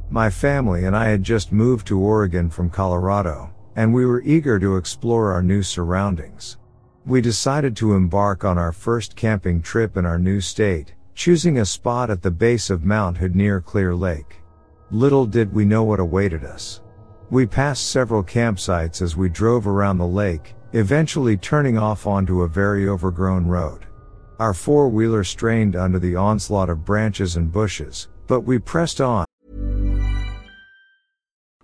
[0.10, 4.58] My family and I had just moved to Oregon from Colorado, and we were eager
[4.58, 6.56] to explore our new surroundings.
[7.06, 11.66] We decided to embark on our first camping trip in our new state, choosing a
[11.66, 14.38] spot at the base of Mount Hood near Clear Lake.
[14.92, 16.80] Little did we know what awaited us.
[17.30, 22.48] We passed several campsites as we drove around the lake, eventually turning off onto a
[22.48, 23.88] very overgrown road.
[24.42, 29.28] Our four wheeler strained under the onslaught of branches and bushes, but we pressed on.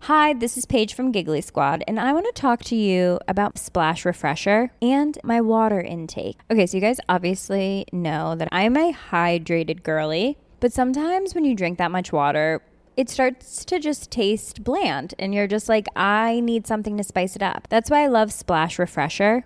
[0.01, 3.57] Hi, this is Paige from Giggly Squad, and I want to talk to you about
[3.57, 6.37] Splash Refresher and my water intake.
[6.51, 11.55] Okay, so you guys obviously know that I'm a hydrated girly, but sometimes when you
[11.55, 12.61] drink that much water,
[12.95, 17.35] it starts to just taste bland, and you're just like, I need something to spice
[17.35, 17.67] it up.
[17.71, 19.45] That's why I love Splash Refresher.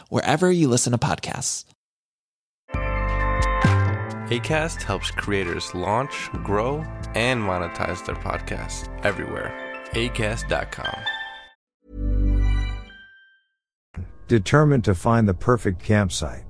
[0.09, 1.65] wherever you listen to podcasts.
[4.31, 6.85] ACAST helps creators launch, grow,
[7.15, 9.53] and monetize their podcasts everywhere.
[9.91, 10.95] ACAST.com.
[14.29, 16.45] Determined to find the perfect campsite.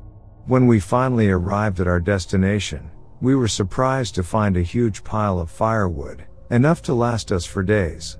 [0.45, 2.91] When we finally arrived at our destination,
[3.21, 7.63] we were surprised to find a huge pile of firewood, enough to last us for
[7.63, 8.17] days.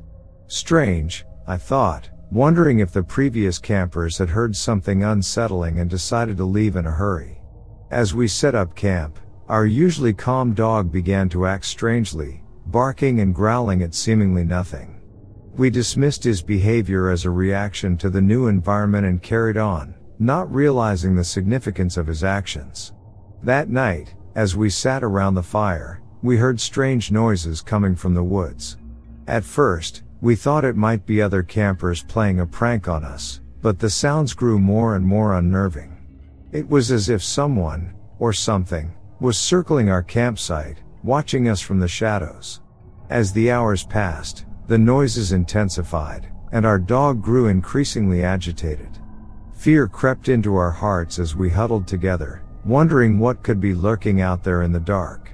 [0.48, 6.46] Strange, I thought, wondering if the previous campers had heard something unsettling and decided to
[6.46, 7.42] leave in a hurry.
[7.92, 9.20] As we set up camp,
[9.50, 15.02] our usually calm dog began to act strangely, barking and growling at seemingly nothing.
[15.58, 20.50] We dismissed his behavior as a reaction to the new environment and carried on, not
[20.54, 22.94] realizing the significance of his actions.
[23.44, 28.24] That night, as we sat around the fire, we heard strange noises coming from the
[28.24, 28.78] woods.
[29.28, 33.80] At first, we thought it might be other campers playing a prank on us, but
[33.80, 35.98] the sounds grew more and more unnerving.
[36.52, 41.88] It was as if someone, or something, was circling our campsite, watching us from the
[41.88, 42.62] shadows.
[43.10, 49.00] As the hours passed, the noises intensified, and our dog grew increasingly agitated.
[49.54, 54.44] Fear crept into our hearts as we huddled together, wondering what could be lurking out
[54.44, 55.34] there in the dark.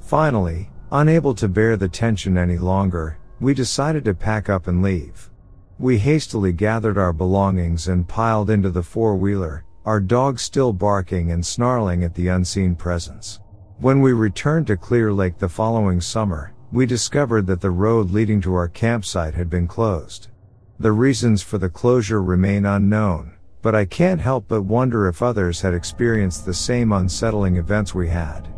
[0.00, 5.30] Finally, unable to bear the tension any longer, we decided to pack up and leave.
[5.78, 11.44] We hastily gathered our belongings and piled into the four-wheeler, our dog still barking and
[11.44, 13.40] snarling at the unseen presence.
[13.78, 18.40] When we returned to Clear Lake the following summer, we discovered that the road leading
[18.40, 20.28] to our campsite had been closed.
[20.78, 25.60] The reasons for the closure remain unknown, but I can't help but wonder if others
[25.60, 28.48] had experienced the same unsettling events we had.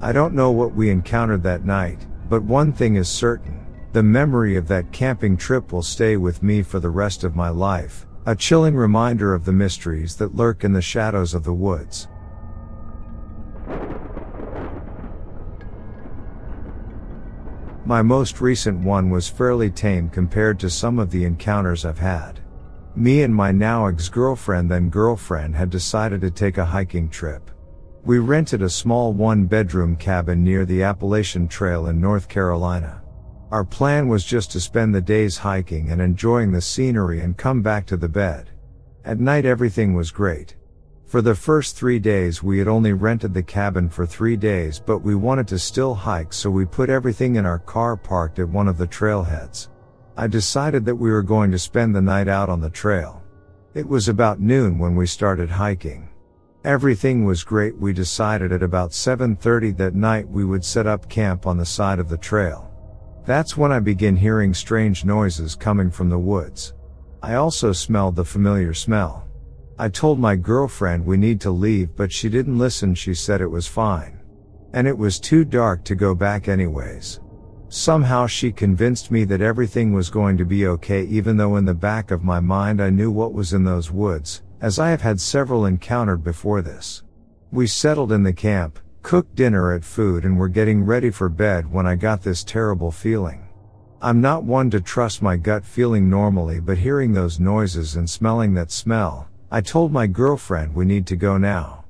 [0.00, 3.63] I don't know what we encountered that night, but one thing is certain.
[3.94, 7.48] The memory of that camping trip will stay with me for the rest of my
[7.48, 12.08] life, a chilling reminder of the mysteries that lurk in the shadows of the woods.
[17.86, 22.40] My most recent one was fairly tame compared to some of the encounters I've had.
[22.96, 27.48] Me and my now ex-girlfriend then girlfriend had decided to take a hiking trip.
[28.02, 33.03] We rented a small one bedroom cabin near the Appalachian Trail in North Carolina.
[33.54, 37.62] Our plan was just to spend the days hiking and enjoying the scenery and come
[37.62, 38.50] back to the bed.
[39.04, 40.56] At night everything was great.
[41.06, 45.04] For the first three days we had only rented the cabin for three days but
[45.04, 48.66] we wanted to still hike so we put everything in our car parked at one
[48.66, 49.68] of the trailheads.
[50.16, 53.22] I decided that we were going to spend the night out on the trail.
[53.72, 56.08] It was about noon when we started hiking.
[56.64, 61.46] Everything was great we decided at about 7.30 that night we would set up camp
[61.46, 62.73] on the side of the trail.
[63.26, 66.74] That's when I begin hearing strange noises coming from the woods.
[67.22, 69.26] I also smelled the familiar smell.
[69.78, 73.50] I told my girlfriend we need to leave but she didn't listen she said it
[73.50, 74.20] was fine.
[74.74, 77.20] And it was too dark to go back anyways.
[77.70, 81.72] Somehow she convinced me that everything was going to be okay even though in the
[81.72, 85.18] back of my mind I knew what was in those woods, as I have had
[85.18, 87.02] several encountered before this.
[87.50, 91.70] We settled in the camp, cooked dinner at food and were getting ready for bed
[91.70, 93.46] when I got this terrible feeling.
[94.00, 98.54] I'm not one to trust my gut feeling normally but hearing those noises and smelling
[98.54, 101.84] that smell, I told my girlfriend we need to go now.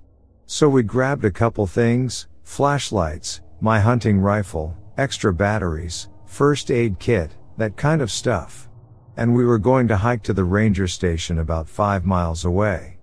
[0.46, 7.30] So we grabbed a couple things, flashlights, my hunting rifle, extra batteries, first aid kit,
[7.58, 8.68] that kind of stuff.
[9.16, 12.93] And we were going to hike to the ranger station about five miles away.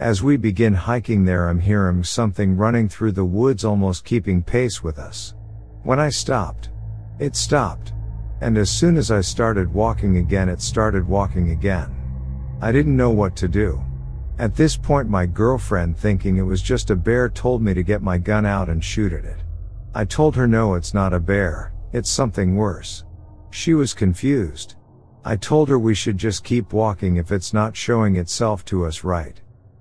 [0.00, 4.80] As we begin hiking there I'm hearing something running through the woods almost keeping pace
[4.80, 5.34] with us.
[5.82, 6.70] When I stopped,
[7.18, 7.94] it stopped.
[8.40, 11.96] And as soon as I started walking again it started walking again.
[12.62, 13.82] I didn't know what to do.
[14.38, 18.00] At this point my girlfriend thinking it was just a bear told me to get
[18.00, 19.42] my gun out and shoot at it.
[19.96, 23.04] I told her no it's not a bear, it's something worse.
[23.50, 24.76] She was confused.
[25.24, 29.02] I told her we should just keep walking if it's not showing itself to us
[29.02, 29.40] right.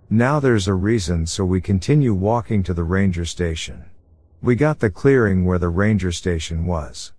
[0.10, 3.84] Now there's a reason so we continue walking to the ranger station.
[4.42, 7.12] We got the clearing where the ranger station was.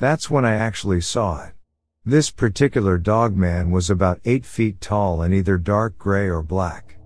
[0.00, 1.52] That's when I actually saw it.
[2.04, 6.96] This particular dog man was about 8 feet tall and either dark gray or black.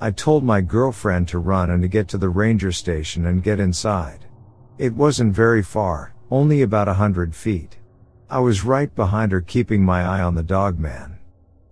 [0.00, 3.60] I told my girlfriend to run and to get to the ranger station and get
[3.60, 4.24] inside.
[4.78, 7.76] It wasn't very far, only about a hundred feet.
[8.30, 11.15] I was right behind her keeping my eye on the dog man.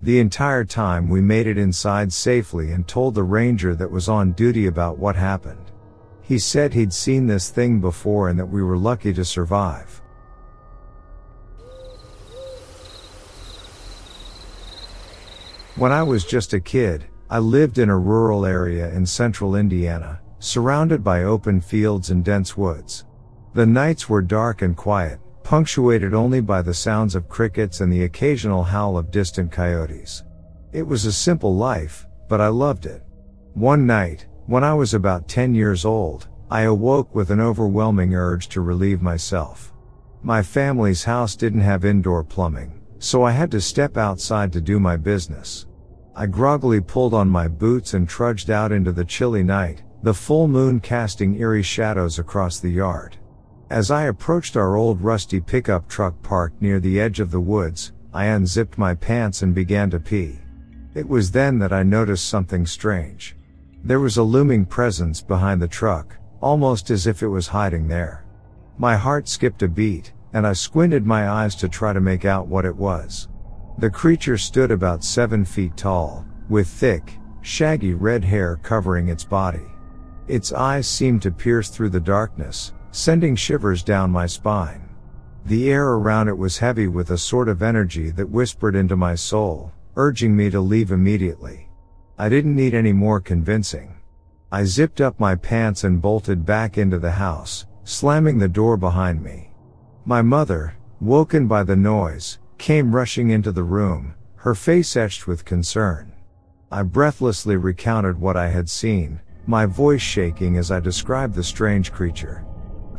[0.04, 4.32] The entire time we made it inside safely and told the ranger that was on
[4.32, 5.72] duty about what happened.
[6.20, 10.02] He said he'd seen this thing before and that we were lucky to survive.
[15.76, 20.20] When I was just a kid, I lived in a rural area in central Indiana,
[20.38, 23.06] surrounded by open fields and dense woods.
[23.54, 28.04] The nights were dark and quiet, punctuated only by the sounds of crickets and the
[28.04, 30.24] occasional howl of distant coyotes.
[30.72, 33.02] It was a simple life, but I loved it.
[33.52, 38.48] One night, when I was about 10 years old, I awoke with an overwhelming urge
[38.48, 39.72] to relieve myself.
[40.22, 44.80] My family's house didn't have indoor plumbing, so I had to step outside to do
[44.80, 45.66] my business.
[46.16, 50.48] I groggily pulled on my boots and trudged out into the chilly night, the full
[50.48, 53.18] moon casting eerie shadows across the yard.
[53.74, 57.92] As I approached our old rusty pickup truck parked near the edge of the woods,
[58.12, 60.38] I unzipped my pants and began to pee.
[60.94, 63.34] It was then that I noticed something strange.
[63.82, 68.24] There was a looming presence behind the truck, almost as if it was hiding there.
[68.78, 72.46] My heart skipped a beat, and I squinted my eyes to try to make out
[72.46, 73.26] what it was.
[73.78, 79.66] The creature stood about seven feet tall, with thick, shaggy red hair covering its body.
[80.28, 84.88] Its eyes seemed to pierce through the darkness, sending shivers down my spine.
[85.46, 89.16] The air around it was heavy with a sort of energy that whispered into my
[89.16, 91.68] soul, urging me to leave immediately.
[92.16, 93.96] I didn't need any more convincing.
[94.52, 99.24] I zipped up my pants and bolted back into the house, slamming the door behind
[99.24, 99.50] me.
[100.04, 105.44] My mother, woken by the noise, came rushing into the room, her face etched with
[105.44, 106.12] concern.
[106.70, 111.90] I breathlessly recounted what I had seen, my voice shaking as I described the strange
[111.90, 112.46] creature.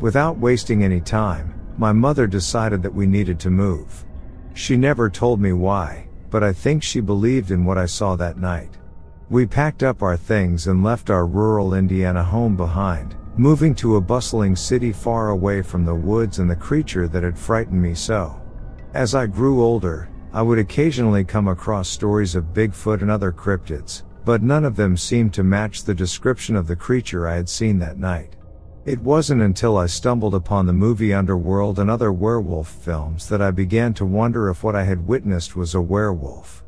[0.00, 4.04] Without wasting any time, my mother decided that we needed to move.
[4.52, 8.38] She never told me why, but I think she believed in what I saw that
[8.38, 8.76] night.
[9.30, 14.00] We packed up our things and left our rural Indiana home behind, moving to a
[14.00, 18.40] bustling city far away from the woods and the creature that had frightened me so.
[18.94, 24.02] As I grew older, I would occasionally come across stories of Bigfoot and other cryptids,
[24.26, 27.78] but none of them seemed to match the description of the creature I had seen
[27.78, 28.35] that night.
[28.86, 33.50] It wasn't until I stumbled upon the movie Underworld and other werewolf films that I
[33.50, 36.62] began to wonder if what I had witnessed was a werewolf.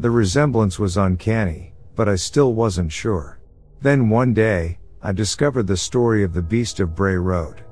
[0.00, 3.38] The resemblance was uncanny, but I still wasn't sure.
[3.82, 7.62] Then one day, I discovered the story of the Beast of Bray Road.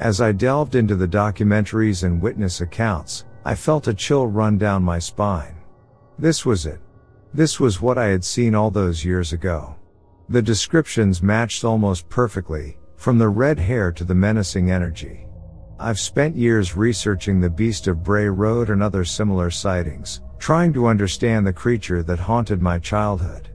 [0.00, 4.82] As I delved into the documentaries and witness accounts, I felt a chill run down
[4.82, 5.54] my spine.
[6.18, 6.80] This was it.
[7.32, 9.76] This was what I had seen all those years ago.
[10.28, 15.26] The descriptions matched almost perfectly, from the red hair to the menacing energy.
[15.78, 20.86] I've spent years researching the Beast of Bray Road and other similar sightings, trying to
[20.86, 23.50] understand the creature that haunted my childhood.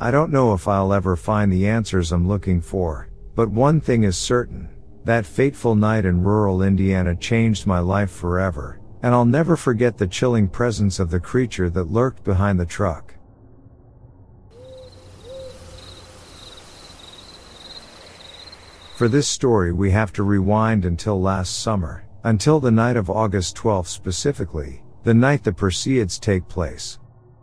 [0.00, 4.04] I don't know if I'll ever find the answers I'm looking for, but one thing
[4.04, 4.68] is certain.
[5.04, 10.06] That fateful night in rural Indiana changed my life forever, and I'll never forget the
[10.06, 13.11] chilling presence of the creature that lurked behind the truck.
[18.96, 23.56] For this story we have to rewind until last summer, until the night of August
[23.56, 26.98] 12th specifically, the night the Perseids take place.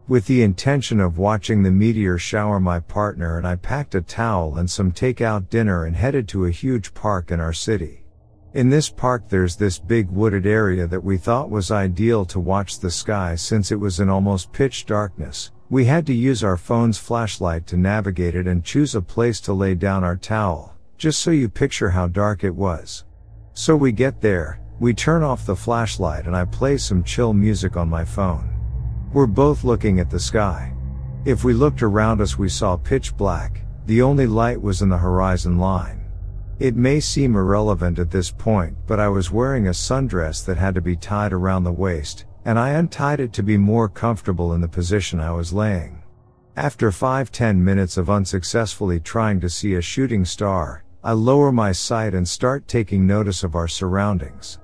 [0.08, 4.58] With the intention of watching the meteor shower my partner and I packed a towel
[4.58, 8.06] and some takeout dinner and headed to a huge park in our city.
[8.54, 12.80] In this park there's this big wooded area that we thought was ideal to watch
[12.80, 15.52] the sky since it was in almost pitch darkness.
[15.72, 19.54] We had to use our phone's flashlight to navigate it and choose a place to
[19.54, 23.06] lay down our towel, just so you picture how dark it was.
[23.54, 27.78] So we get there, we turn off the flashlight and I play some chill music
[27.78, 28.54] on my phone.
[29.14, 30.74] We're both looking at the sky.
[31.24, 34.98] If we looked around us we saw pitch black, the only light was in the
[34.98, 36.06] horizon line.
[36.60, 40.76] It may seem irrelevant at this point, but I was wearing a sundress that had
[40.76, 44.60] to be tied around the waist, and I untied it to be more comfortable in
[44.60, 46.04] the position I was laying.
[46.58, 52.14] After 5-10 minutes of unsuccessfully trying to see a shooting star, I lower my sight
[52.14, 54.60] and start taking notice of our surroundings.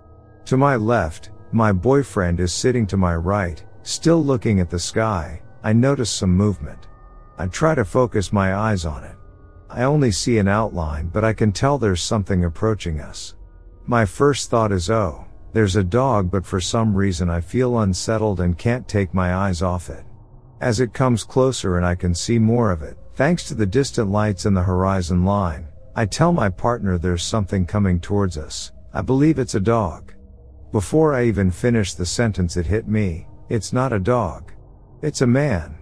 [0.46, 5.42] To my left, my boyfriend is sitting to my right, still looking at the sky,
[5.64, 6.88] I notice some movement.
[7.38, 9.16] I try to focus my eyes on it.
[9.70, 13.36] I only see an outline, but I can tell there's something approaching us.
[13.86, 18.42] My first thought is, oh, there's a dog, but for some reason I feel unsettled
[18.42, 20.04] and can't take my eyes off it.
[20.60, 24.12] As it comes closer and I can see more of it, thanks to the distant
[24.12, 25.68] lights in the horizon line,
[25.98, 28.74] I tell my partner there's something coming towards us.
[28.94, 30.14] I believe it's a dog.
[30.74, 33.28] Before I even finish the sentence, it hit me.
[33.48, 34.52] It's not a dog.
[35.02, 35.78] It's a man.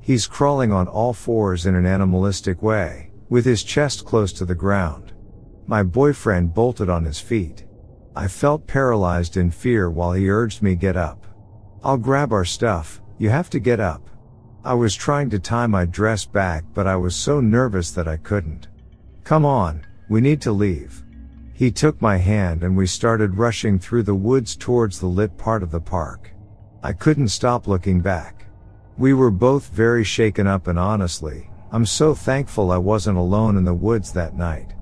[0.00, 4.54] He's crawling on all fours in an animalistic way with his chest close to the
[4.54, 5.12] ground.
[5.68, 7.64] My boyfriend bolted on his feet.
[8.16, 11.24] I felt paralyzed in fear while he urged me get up.
[11.84, 14.10] I'll grab our stuff, you have to get up.
[14.64, 18.16] I was trying to tie my dress back but I was so nervous that I
[18.16, 18.66] couldn't.
[19.24, 21.04] Come on, we need to leave.
[21.54, 25.62] He took my hand and we started rushing through the woods towards the lit part
[25.62, 26.32] of the park.
[26.82, 28.46] I couldn't stop looking back.
[28.98, 33.64] We were both very shaken up and honestly, I'm so thankful I wasn't alone in
[33.64, 34.74] the woods that night.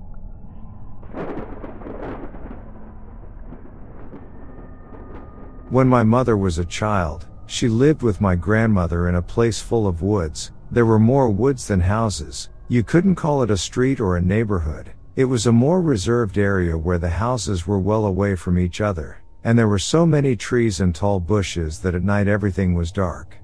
[5.69, 9.87] When my mother was a child, she lived with my grandmother in a place full
[9.87, 10.51] of woods.
[10.71, 12.49] There were more woods than houses.
[12.71, 14.93] You couldn't call it a street or a neighborhood.
[15.17, 19.21] It was a more reserved area where the houses were well away from each other,
[19.43, 23.35] and there were so many trees and tall bushes that at night everything was dark.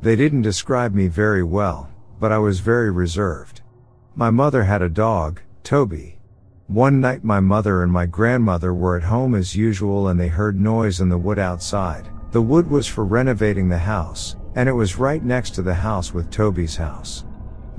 [0.00, 3.62] They didn't describe me very well, but I was very reserved.
[4.16, 6.18] My mother had a dog, Toby.
[6.66, 10.60] One night my mother and my grandmother were at home as usual and they heard
[10.60, 12.08] noise in the wood outside.
[12.32, 16.12] The wood was for renovating the house, and it was right next to the house
[16.12, 17.22] with Toby's house.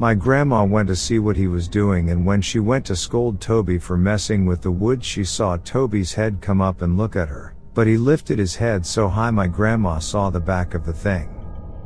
[0.03, 3.39] My grandma went to see what he was doing and when she went to scold
[3.39, 7.29] Toby for messing with the wood she saw Toby's head come up and look at
[7.29, 10.91] her, but he lifted his head so high my grandma saw the back of the
[10.91, 11.29] thing.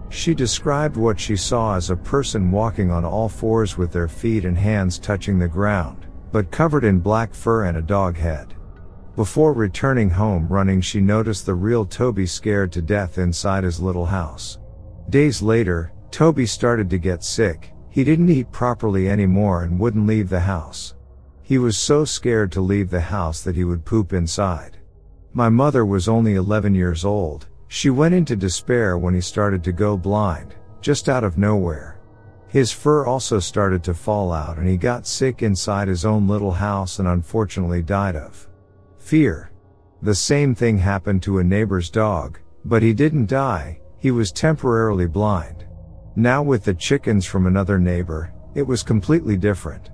[0.09, 4.45] She described what she saw as a person walking on all fours with their feet
[4.45, 8.55] and hands touching the ground, but covered in black fur and a dog head.
[9.15, 14.07] Before returning home running she noticed the real Toby scared to death inside his little
[14.07, 14.57] house.
[15.11, 20.29] Days later, Toby started to get sick, he didn't eat properly anymore and wouldn't leave
[20.29, 20.93] the house.
[21.41, 24.77] He was so scared to leave the house that he would poop inside.
[25.33, 29.71] My mother was only 11 years old, she went into despair when he started to
[29.71, 31.99] go blind, just out of nowhere.
[32.49, 36.51] His fur also started to fall out and he got sick inside his own little
[36.51, 38.47] house and unfortunately died of
[38.99, 39.51] fear.
[40.03, 45.07] The same thing happened to a neighbor's dog, but he didn't die, he was temporarily
[45.07, 45.65] blind.
[46.17, 49.91] Now with the chickens from another neighbor, it was completely different.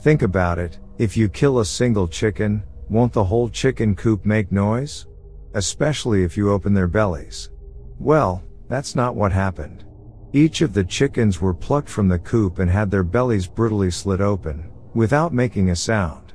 [0.00, 4.50] Think about it, if you kill a single chicken, won't the whole chicken coop make
[4.50, 5.06] noise?
[5.54, 7.50] especially if you open their bellies.
[7.98, 9.84] Well, that's not what happened.
[10.32, 14.20] Each of the chickens were plucked from the coop and had their bellies brutally slit
[14.20, 16.32] open, without making a sound.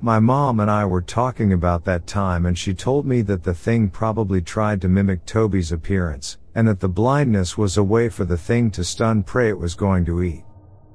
[0.00, 3.54] My mom and I were talking about that time and she told me that the
[3.54, 8.24] thing probably tried to mimic Toby's appearance, and that the blindness was a way for
[8.24, 10.44] the thing to stun prey it was going to eat.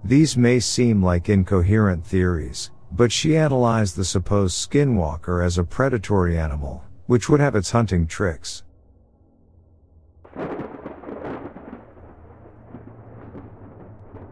[0.04, 6.38] These may seem like incoherent theories, but she analyzed the supposed skinwalker as a predatory
[6.38, 8.64] animal, which would have its hunting tricks.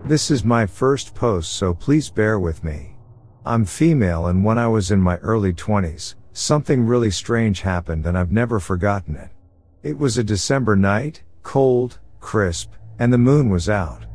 [0.03, 2.97] This is my first post so please bear with me.
[3.45, 8.17] I'm female and when I was in my early 20s, something really strange happened and
[8.17, 9.29] I've never forgotten it.
[9.83, 14.05] It was a December night, cold, crisp, and the moon was out.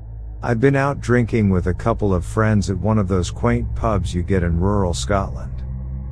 [0.40, 4.14] I'd been out drinking with a couple of friends at one of those quaint pubs
[4.14, 5.64] you get in rural Scotland.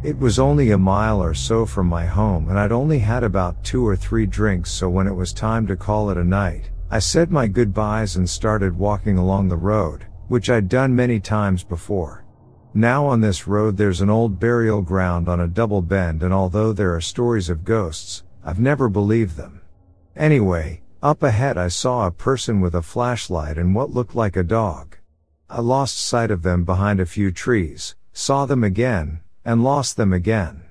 [0.02, 3.62] It was only a mile or so from my home and I'd only had about
[3.62, 6.98] two or three drinks so when it was time to call it a night, I
[6.98, 12.24] said my goodbyes and started walking along the road, which I'd done many times before.
[12.74, 16.72] Now on this road there's an old burial ground on a double bend and although
[16.72, 19.62] there are stories of ghosts, I've never believed them.
[20.14, 24.42] Anyway, up ahead I saw a person with a flashlight and what looked like a
[24.42, 24.96] dog.
[25.48, 30.12] I lost sight of them behind a few trees, saw them again, and lost them
[30.12, 30.62] again.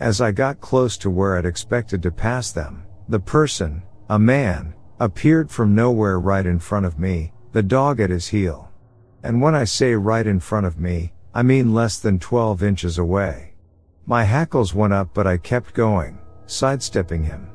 [0.00, 4.74] As I got close to where I'd expected to pass them, the person, a man,
[5.00, 8.70] appeared from nowhere right in front of me, the dog at his heel.
[9.22, 12.98] And when I say right in front of me, I mean less than 12 inches
[12.98, 13.54] away.
[14.06, 16.18] My hackles went up but I kept going,
[16.50, 17.50] sidestepping him.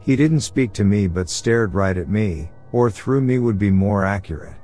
[0.00, 3.70] He didn't speak to me but stared right at me, or through me would be
[3.70, 4.56] more accurate.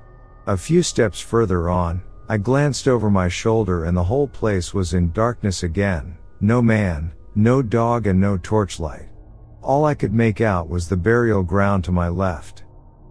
[0.46, 4.94] A few steps further on, I glanced over my shoulder and the whole place was
[4.94, 6.18] in darkness again.
[6.40, 9.08] No man, no dog and no torchlight.
[9.62, 12.64] All I could make out was the burial ground to my left.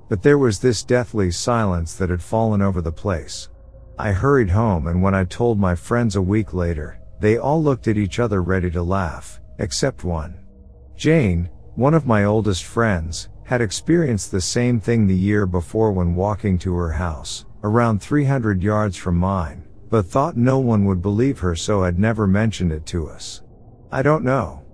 [0.09, 3.49] But there was this deathly silence that had fallen over the place.
[3.97, 7.87] I hurried home and when I told my friends a week later, they all looked
[7.87, 10.39] at each other ready to laugh, except one.
[10.97, 16.15] Jane, one of my oldest friends, had experienced the same thing the year before when
[16.15, 21.39] walking to her house around 300 yards from mine, but thought no one would believe
[21.39, 23.43] her so had never mentioned it to us.
[23.91, 24.65] I don't know.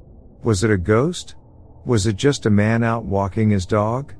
[0.43, 1.35] Was it a ghost?
[1.85, 4.13] Was it just a man out walking his dog?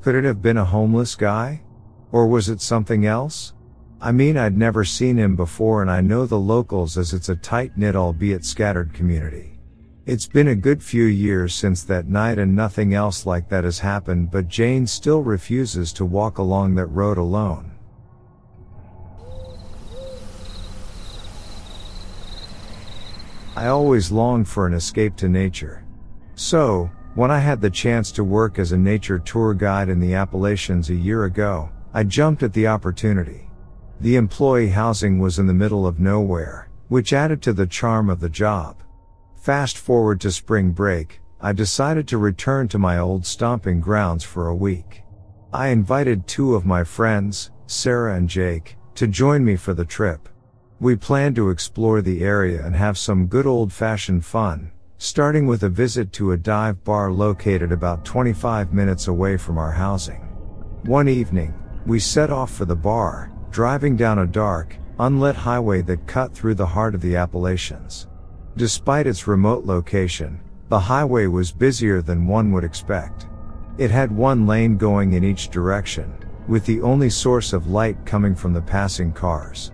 [0.00, 1.62] Could it have been a homeless guy?
[2.10, 3.54] Or was it something else?
[4.00, 7.36] I mean, I'd never seen him before and I know the locals as it's a
[7.36, 9.53] tight knit albeit scattered community.
[10.06, 13.78] It's been a good few years since that night and nothing else like that has
[13.78, 17.70] happened but Jane still refuses to walk along that road alone.
[23.56, 25.86] I always longed for an escape to nature.
[26.34, 30.12] So, when I had the chance to work as a nature tour guide in the
[30.12, 33.48] Appalachians a year ago, I jumped at the opportunity.
[34.00, 38.20] The employee housing was in the middle of nowhere, which added to the charm of
[38.20, 38.83] the job.
[39.44, 44.48] Fast forward to spring break, I decided to return to my old stomping grounds for
[44.48, 45.02] a week.
[45.52, 50.30] I invited two of my friends, Sarah and Jake, to join me for the trip.
[50.80, 55.64] We planned to explore the area and have some good old fashioned fun, starting with
[55.64, 60.22] a visit to a dive bar located about 25 minutes away from our housing.
[60.84, 61.52] One evening,
[61.84, 66.54] we set off for the bar, driving down a dark, unlit highway that cut through
[66.54, 68.06] the heart of the Appalachians.
[68.56, 73.26] Despite its remote location, the highway was busier than one would expect.
[73.78, 76.14] It had one lane going in each direction,
[76.46, 79.72] with the only source of light coming from the passing cars.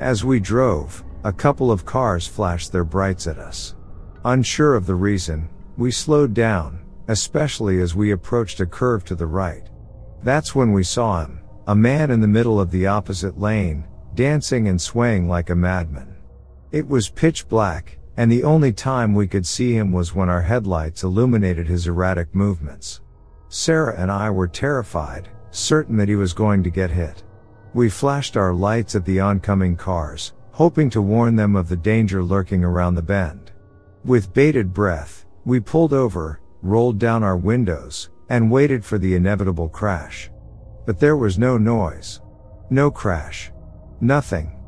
[0.00, 3.74] As we drove, a couple of cars flashed their brights at us.
[4.24, 9.26] Unsure of the reason, we slowed down, especially as we approached a curve to the
[9.26, 9.68] right.
[10.22, 14.68] That's when we saw him, a man in the middle of the opposite lane, dancing
[14.68, 16.16] and swaying like a madman.
[16.70, 20.42] It was pitch black, and the only time we could see him was when our
[20.42, 23.00] headlights illuminated his erratic movements.
[23.48, 27.22] Sarah and I were terrified, certain that he was going to get hit.
[27.74, 32.22] We flashed our lights at the oncoming cars, hoping to warn them of the danger
[32.22, 33.52] lurking around the bend.
[34.04, 39.68] With bated breath, we pulled over, rolled down our windows, and waited for the inevitable
[39.68, 40.30] crash.
[40.84, 42.20] But there was no noise.
[42.70, 43.52] No crash.
[44.00, 44.58] Nothing.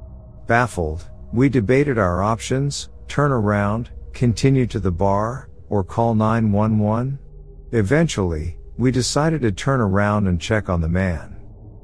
[0.46, 7.18] Baffled, we debated our options, turn around, continue to the bar, or call 911.
[7.72, 11.36] Eventually, we decided to turn around and check on the man.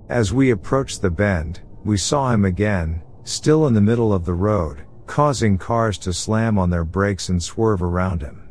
[0.08, 4.34] As we approached the bend, we saw him again, still in the middle of the
[4.34, 8.48] road, causing cars to slam on their brakes and swerve around him.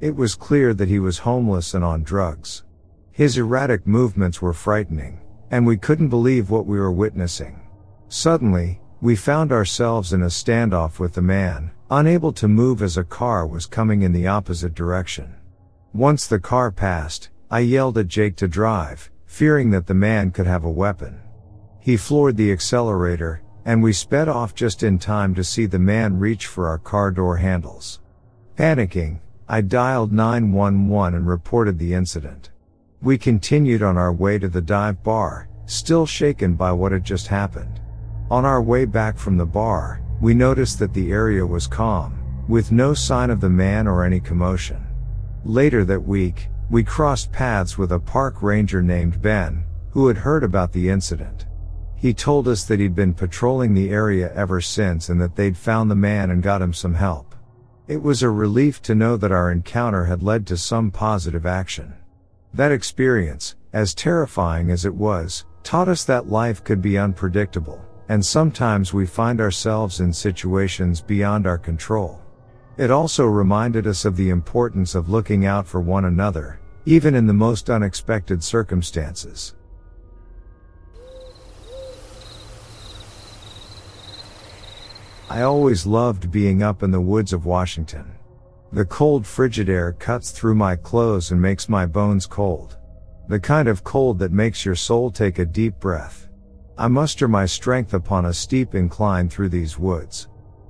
[0.00, 2.64] It was clear that he was homeless and on drugs.
[3.12, 7.60] His erratic movements were frightening, and we couldn't believe what we were witnessing.
[8.08, 13.04] Suddenly, we found ourselves in a standoff with the man, unable to move as a
[13.04, 15.34] car was coming in the opposite direction.
[15.92, 20.46] Once the car passed, I yelled at Jake to drive, fearing that the man could
[20.46, 21.20] have a weapon.
[21.80, 26.18] He floored the accelerator, and we sped off just in time to see the man
[26.18, 27.98] reach for our car door handles.
[28.56, 29.18] Panicking,
[29.48, 32.50] I dialed 911 and reported the incident.
[33.02, 37.26] We continued on our way to the dive bar, still shaken by what had just
[37.26, 37.80] happened.
[38.30, 42.72] On our way back from the bar, we noticed that the area was calm, with
[42.72, 44.86] no sign of the man or any commotion.
[45.44, 50.44] Later that week, we crossed paths with a park ranger named Ben, who had heard
[50.44, 51.46] about the incident.
[51.96, 55.90] He told us that he'd been patrolling the area ever since and that they'd found
[55.90, 57.34] the man and got him some help.
[57.88, 61.94] It was a relief to know that our encounter had led to some positive action.
[62.54, 68.26] That experience, as terrifying as it was, taught us that life could be unpredictable, and
[68.26, 72.20] sometimes we find ourselves in situations beyond our control.
[72.76, 77.28] It also reminded us of the importance of looking out for one another, even in
[77.28, 79.54] the most unexpected circumstances.
[85.28, 88.10] I always loved being up in the woods of Washington.
[88.72, 92.76] The cold frigid air cuts through my clothes and makes my bones cold.
[93.28, 96.26] The kind of cold that makes your soul take a deep breath.
[96.80, 100.28] I muster my strength upon a steep incline through these woods.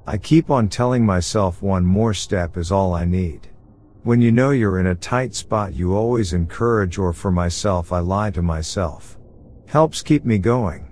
[0.09, 3.47] I keep on telling myself one more step is all I need.
[4.03, 8.01] When you know you're in a tight spot you always encourage or for myself I
[8.01, 9.21] lie to myself.
[9.69, 10.91] Helps keep me going.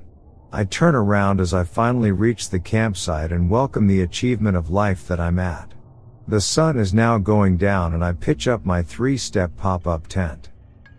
[0.52, 5.08] I turn around as I finally reach the campsite and welcome the achievement of life
[5.08, 5.74] that I'm at.
[6.28, 10.50] The sun is now going down and I pitch up my three-step pop-up tent.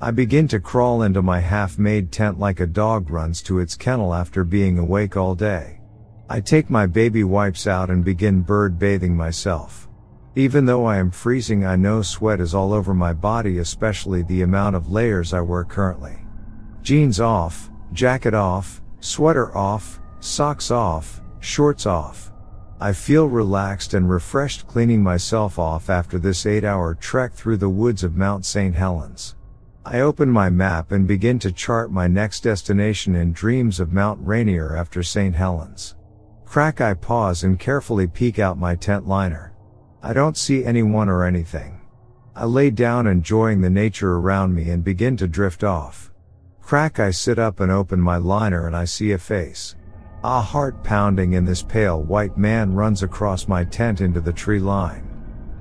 [0.02, 4.14] I begin to crawl into my half-made tent like a dog runs to its kennel
[4.14, 5.82] after being awake all day.
[6.30, 9.90] I take my baby wipes out and begin bird bathing myself.
[10.36, 14.44] Even though I am freezing I know sweat is all over my body especially the
[14.44, 16.18] amount of layers I wear currently.
[16.82, 22.34] Jeans off, jacket off, Sweater off, socks off, shorts off.
[22.82, 27.70] I feel relaxed and refreshed cleaning myself off after this 8 hour trek through the
[27.70, 28.76] woods of Mount St.
[28.76, 29.36] Helens.
[29.86, 34.20] I open my map and begin to chart my next destination in dreams of Mount
[34.22, 35.34] Rainier after St.
[35.34, 35.96] Helens.
[36.46, 39.54] Crack I pause and carefully peek out my tent liner.
[40.04, 41.80] I don't see anyone or anything.
[42.36, 46.12] I lay down enjoying the nature around me and begin to drift off.
[46.62, 49.76] Crack I sit up and open my liner and I see a face.
[50.24, 54.60] A heart pounding in this pale white man runs across my tent into the tree
[54.60, 55.09] line.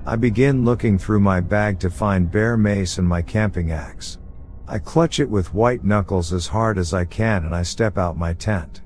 [0.09, 4.17] I begin looking through my bag to find bear mace and my camping axe.
[4.67, 8.17] I clutch it with white knuckles as hard as I can and I step out
[8.17, 8.81] my tent.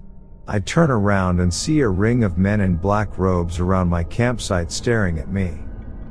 [0.49, 4.69] I turn around and see a ring of men in black robes around my campsite
[4.69, 5.59] staring at me.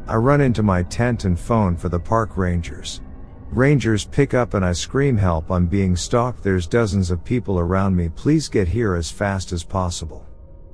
[0.08, 3.02] I run into my tent and phone for the park rangers.
[3.50, 7.94] Rangers pick up and I scream help I'm being stalked there's dozens of people around
[7.94, 10.26] me please get here as fast as possible.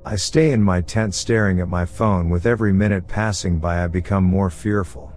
[0.09, 3.89] I stay in my tent staring at my phone with every minute passing by I
[3.89, 5.13] become more fearful.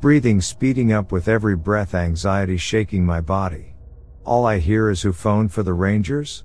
[0.00, 3.76] Breathing speeding up with every breath anxiety shaking my body.
[4.24, 6.42] All I hear is who phoned for the rangers?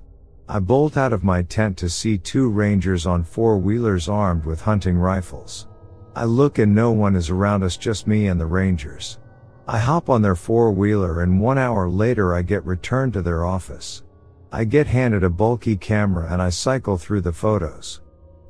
[0.48, 4.60] I bolt out of my tent to see two rangers on four wheelers armed with
[4.60, 5.66] hunting rifles.
[6.14, 9.18] I look and no one is around us just me and the rangers.
[9.66, 13.44] I hop on their four wheeler and one hour later I get returned to their
[13.44, 14.04] office.
[14.52, 18.00] I get handed a bulky camera and I cycle through the photos.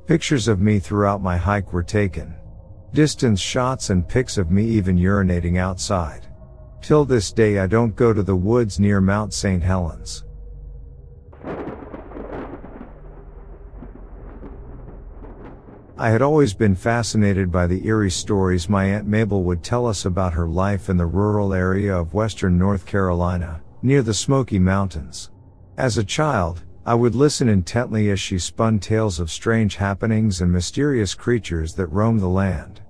[0.07, 2.33] Pictures of me throughout my hike were taken.
[2.91, 6.27] Distance shots and pics of me even urinating outside.
[6.81, 9.61] Till this day I don't go to the woods near Mount St.
[9.61, 10.25] Helens.
[15.99, 20.05] I had always been fascinated by the eerie stories my Aunt Mabel would tell us
[20.05, 25.29] about her life in the rural area of western North Carolina, near the Smoky Mountains.
[25.77, 30.51] As a child, I would listen intently as she spun tales of strange happenings and
[30.51, 32.81] mysterious creatures that roam the land.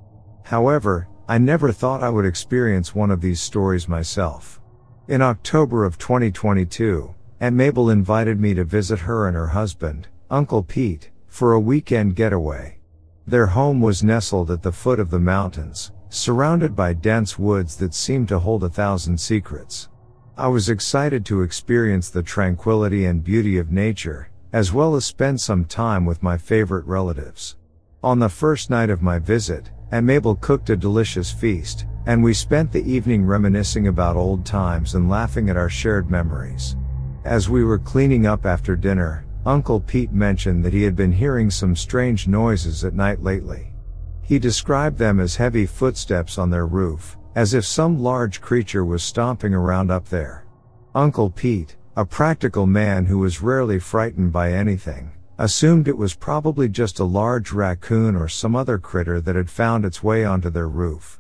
[0.44, 4.60] However, I never thought I would experience one of these stories myself.
[5.08, 10.64] In October of 2022, Aunt Mabel invited me to visit her and her husband, Uncle
[10.64, 12.80] Pete, for a weekend getaway.
[13.28, 17.94] Their home was nestled at the foot of the mountains, surrounded by dense woods that
[17.94, 19.88] seemed to hold a thousand secrets.
[20.42, 25.40] I was excited to experience the tranquility and beauty of nature, as well as spend
[25.40, 27.58] some time with my favorite relatives.
[28.02, 32.34] On the first night of my visit, Aunt Mabel cooked a delicious feast, and we
[32.34, 36.76] spent the evening reminiscing about old times and laughing at our shared memories.
[37.24, 41.52] As we were cleaning up after dinner, Uncle Pete mentioned that he had been hearing
[41.52, 43.74] some strange noises at night lately.
[44.24, 49.04] He described them as heavy footsteps on their roof, as if some large creature was
[49.04, 50.46] stomping around up there.
[50.94, 56.70] Uncle Pete, a practical man who was rarely frightened by anything, assumed it was probably
[56.70, 60.70] just a large raccoon or some other critter that had found its way onto their
[60.70, 61.20] roof.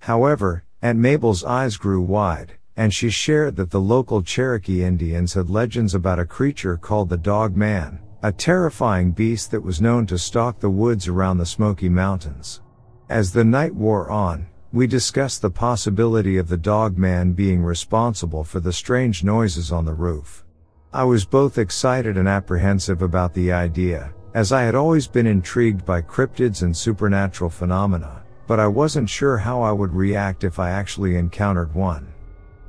[0.00, 5.48] However, Aunt Mabel's eyes grew wide, and she shared that the local Cherokee Indians had
[5.48, 10.18] legends about a creature called the Dog Man, a terrifying beast that was known to
[10.18, 12.60] stalk the woods around the Smoky Mountains.
[13.08, 18.42] As the night wore on, we discussed the possibility of the Dog Man being responsible
[18.42, 20.46] for the strange noises on the roof.
[20.94, 25.84] I was both excited and apprehensive about the idea, as I had always been intrigued
[25.84, 30.70] by cryptids and supernatural phenomena, but I wasn't sure how I would react if I
[30.70, 32.10] actually encountered one.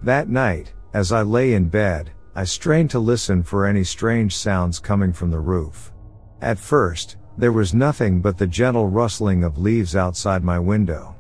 [0.02, 4.78] That night, as I lay in bed, I strained to listen for any strange sounds
[4.78, 5.94] coming from the roof.
[6.42, 11.16] At first, there was nothing but the gentle rustling of leaves outside my window.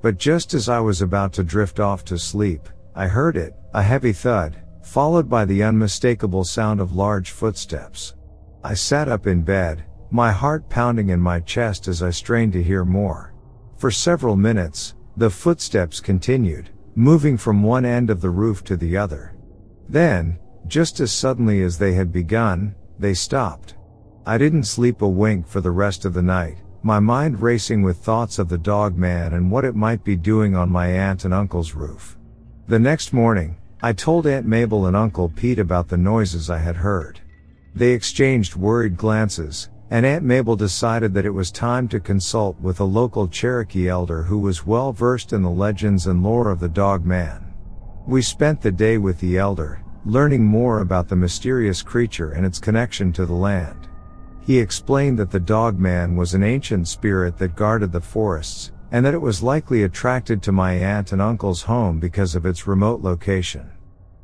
[0.00, 3.82] But just as I was about to drift off to sleep, I heard it, a
[3.82, 8.14] heavy thud, followed by the unmistakable sound of large footsteps.
[8.62, 12.62] I sat up in bed, my heart pounding in my chest as I strained to
[12.62, 13.34] hear more.
[13.76, 18.96] For several minutes, the footsteps continued, moving from one end of the roof to the
[18.96, 19.36] other.
[19.88, 23.74] Then, just as suddenly as they had begun, they stopped.
[24.26, 27.98] I didn't sleep a wink for the rest of the night, my mind racing with
[27.98, 31.34] thoughts of the dog man and what it might be doing on my aunt and
[31.34, 32.16] uncle's roof.
[32.68, 36.76] The next morning, I told Aunt Mabel and Uncle Pete about the noises I had
[36.76, 37.20] heard.
[37.74, 42.80] They exchanged worried glances, and Aunt Mabel decided that it was time to consult with
[42.80, 46.68] a local Cherokee elder who was well versed in the legends and lore of the
[46.68, 47.54] dog man.
[48.06, 52.58] We spent the day with the elder, learning more about the mysterious creature and its
[52.58, 53.87] connection to the land.
[54.48, 59.04] He explained that the dog man was an ancient spirit that guarded the forests, and
[59.04, 63.02] that it was likely attracted to my aunt and uncle's home because of its remote
[63.02, 63.70] location.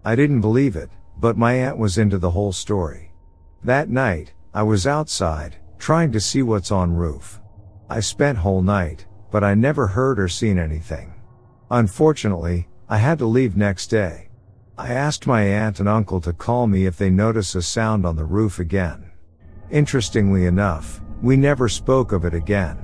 [0.03, 3.13] I didn't believe it, but my aunt was into the whole story.
[3.65, 7.39] That night, I was outside, trying to see what's on roof.
[7.91, 11.13] I spent whole night, but I never heard or seen anything.
[11.71, 14.31] Unfortunately, I had to leave next day.
[14.79, 18.17] I asked my aunt and uncle to call me if they notice a sound on
[18.17, 19.11] the roof again.
[19.75, 22.77] Interestingly enough, we never spoke of it again.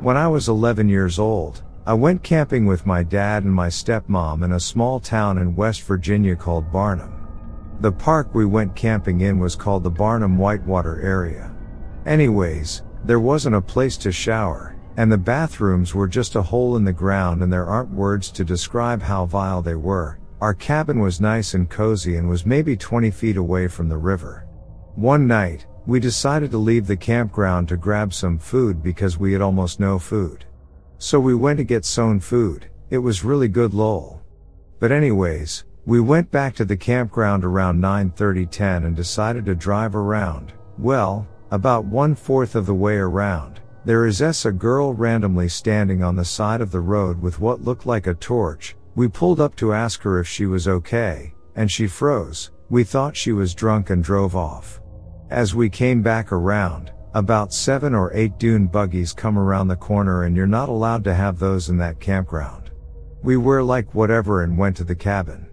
[0.00, 4.44] When I was 11 years old, I went camping with my dad and my stepmom
[4.44, 7.26] in a small town in West Virginia called Barnum.
[7.80, 11.52] The park we went camping in was called the Barnum Whitewater area.
[12.06, 16.84] Anyways, there wasn't a place to shower, and the bathrooms were just a hole in
[16.84, 20.20] the ground and there aren't words to describe how vile they were.
[20.42, 24.44] Our cabin was nice and cozy and was maybe 20 feet away from the river.
[24.96, 29.40] One night, we decided to leave the campground to grab some food because we had
[29.40, 30.44] almost no food.
[30.98, 32.68] So we went to get sown food.
[32.90, 34.20] It was really good lol.
[34.80, 40.54] But anyways, we went back to the campground around 9:30-10 and decided to drive around.
[40.76, 46.02] Well, about one fourth of the way around, there is S a girl randomly standing
[46.02, 48.74] on the side of the road with what looked like a torch.
[48.94, 52.50] We pulled up to ask her if she was okay, and she froze.
[52.68, 54.80] We thought she was drunk and drove off.
[55.30, 60.24] As we came back around, about seven or eight dune buggies come around the corner
[60.24, 62.70] and you're not allowed to have those in that campground.
[63.22, 65.46] We were like whatever and went to the cabin.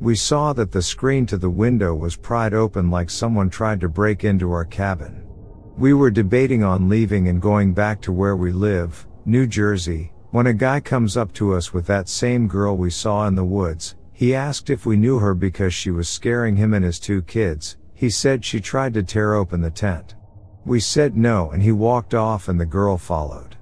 [0.00, 3.88] We saw that the screen to the window was pried open like someone tried to
[3.88, 5.26] break into our cabin.
[5.76, 10.46] We were debating on leaving and going back to where we live, New Jersey, when
[10.46, 13.96] a guy comes up to us with that same girl we saw in the woods.
[14.12, 17.76] He asked if we knew her because she was scaring him and his two kids.
[17.94, 20.14] He said she tried to tear open the tent.
[20.64, 23.56] We said no and he walked off and the girl followed.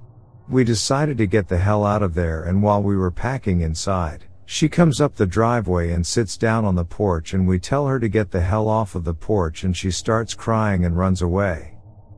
[0.47, 4.25] We decided to get the hell out of there and while we were packing inside,
[4.45, 7.99] she comes up the driveway and sits down on the porch and we tell her
[7.99, 11.77] to get the hell off of the porch and she starts crying and runs away.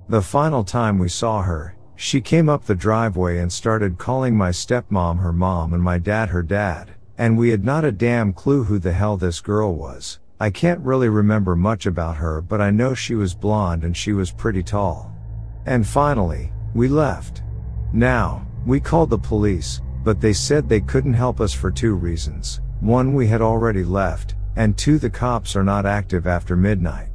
[0.10, 4.50] The final time we saw her, she came up the driveway and started calling my
[4.50, 8.64] stepmom her mom and my dad her dad, and we had not a damn clue
[8.64, 10.18] who the hell this girl was.
[10.40, 14.14] I can't really remember much about her, but I know she was blonde and she
[14.14, 15.16] was pretty tall.
[15.68, 17.44] And finally, we left.
[17.94, 22.62] Now, we called the police, but they said they couldn't help us for two reasons.
[22.80, 27.10] One, we had already left, and two, the cops are not active after midnight.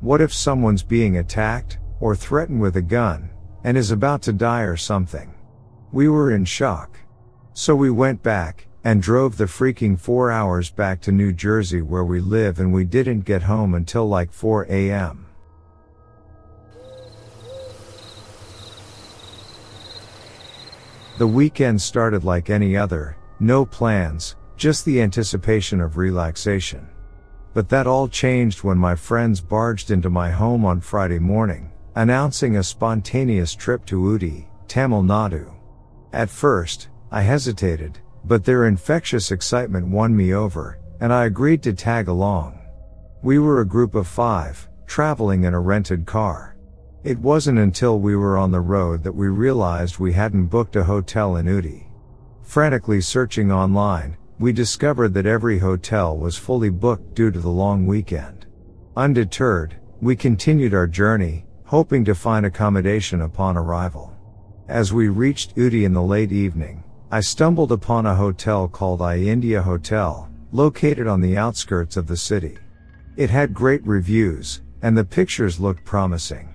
[0.00, 1.78] What if someone's being attacked?
[2.02, 3.30] or threatened with a gun,
[3.64, 5.34] and is about to die or something.
[5.92, 6.98] We were in shock.
[7.54, 12.04] So we went back, and drove the freaking four hours back to New Jersey where
[12.04, 15.26] we live and we didn't get home until like 4 a.m.
[21.18, 26.88] The weekend started like any other, no plans, just the anticipation of relaxation.
[27.54, 32.56] But that all changed when my friends barged into my home on Friday morning, announcing
[32.56, 35.52] a spontaneous trip to Ooty, Tamil Nadu.
[36.12, 41.72] At first, I hesitated, but their infectious excitement won me over, and I agreed to
[41.72, 42.58] tag along.
[43.22, 46.56] We were a group of five, traveling in a rented car.
[47.04, 50.84] It wasn't until we were on the road that we realized we hadn't booked a
[50.84, 51.88] hotel in Ooty.
[52.42, 57.86] Frantically searching online, we discovered that every hotel was fully booked due to the long
[57.86, 58.46] weekend.
[58.96, 64.14] Undeterred, we continued our journey, hoping to find accommodation upon arrival.
[64.68, 69.16] As we reached Ooty in the late evening, I stumbled upon a hotel called I
[69.16, 72.58] India Hotel, located on the outskirts of the city.
[73.16, 76.54] It had great reviews, and the pictures looked promising.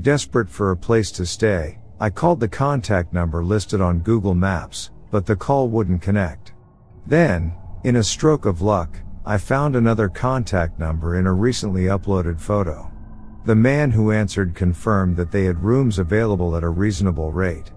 [0.00, 4.90] Desperate for a place to stay, I called the contact number listed on Google Maps,
[5.10, 6.52] but the call wouldn't connect.
[7.04, 7.52] Then,
[7.82, 8.96] in a stroke of luck,
[9.26, 12.91] I found another contact number in a recently uploaded photo.
[13.44, 17.72] The man who answered confirmed that they had rooms available at a reasonable rate.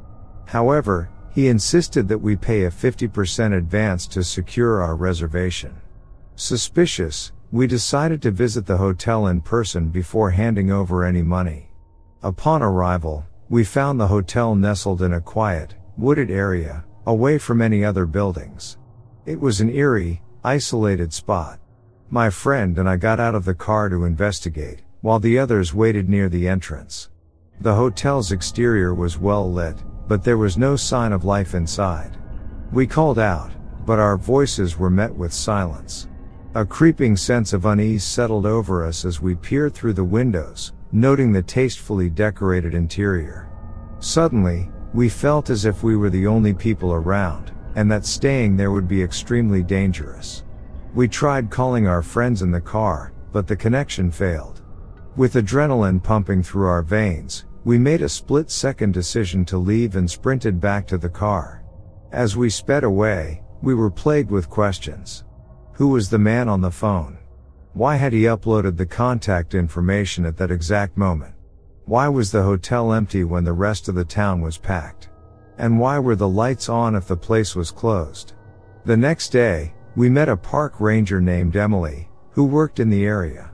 [0.45, 5.76] However, he insisted that we pay a 50% advance to secure our reservation.
[6.36, 11.72] Suspicious, we decided to visit the hotel in person before handing over any money.
[12.22, 17.84] Upon arrival, we found the hotel nestled in a quiet, wooded area, away from any
[17.84, 18.78] other buildings.
[19.26, 21.59] It was an eerie, isolated spot.
[22.09, 26.10] My friend and I got out of the car to investigate, while the others waited
[26.10, 27.12] near the entrance.
[27.62, 29.78] The hotel's exterior was well lit,
[30.08, 32.18] but there was no sign of life inside.
[32.72, 33.51] We called out,
[33.86, 36.08] but our voices were met with silence.
[36.56, 41.32] A creeping sense of unease settled over us as we peered through the windows, noting
[41.32, 43.47] the tastefully decorated interior.
[43.99, 48.72] Suddenly, we felt as if we were the only people around, and that staying there
[48.72, 50.43] would be extremely dangerous.
[50.95, 54.55] We tried calling our friends in the car, but the connection failed.
[55.18, 60.11] With adrenaline pumping through our veins, we made a split second decision to leave and
[60.11, 61.63] sprinted back to the car.
[62.11, 65.24] As we sped away, we were plagued with questions.
[65.76, 67.18] Who was the man on the phone?
[67.72, 71.34] Why had he uploaded the contact information at that exact moment?
[71.86, 75.09] Why was the hotel empty when the rest of the town was packed?
[75.57, 78.34] And why were the lights on if the place was closed?
[78.84, 83.51] The next day, we met a park ranger named Emily, who worked in the area.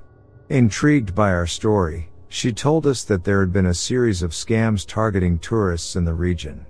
[0.51, 4.85] Intrigued by our story, she told us that there had been a series of scams
[4.85, 6.65] targeting tourists in the region.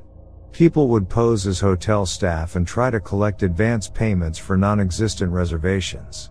[0.51, 6.29] People would pose as hotel staff and try to collect advance payments for non-existent reservations.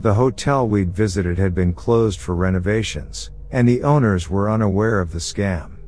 [0.00, 5.12] The hotel we'd visited had been closed for renovations, and the owners were unaware of
[5.12, 5.78] the scam.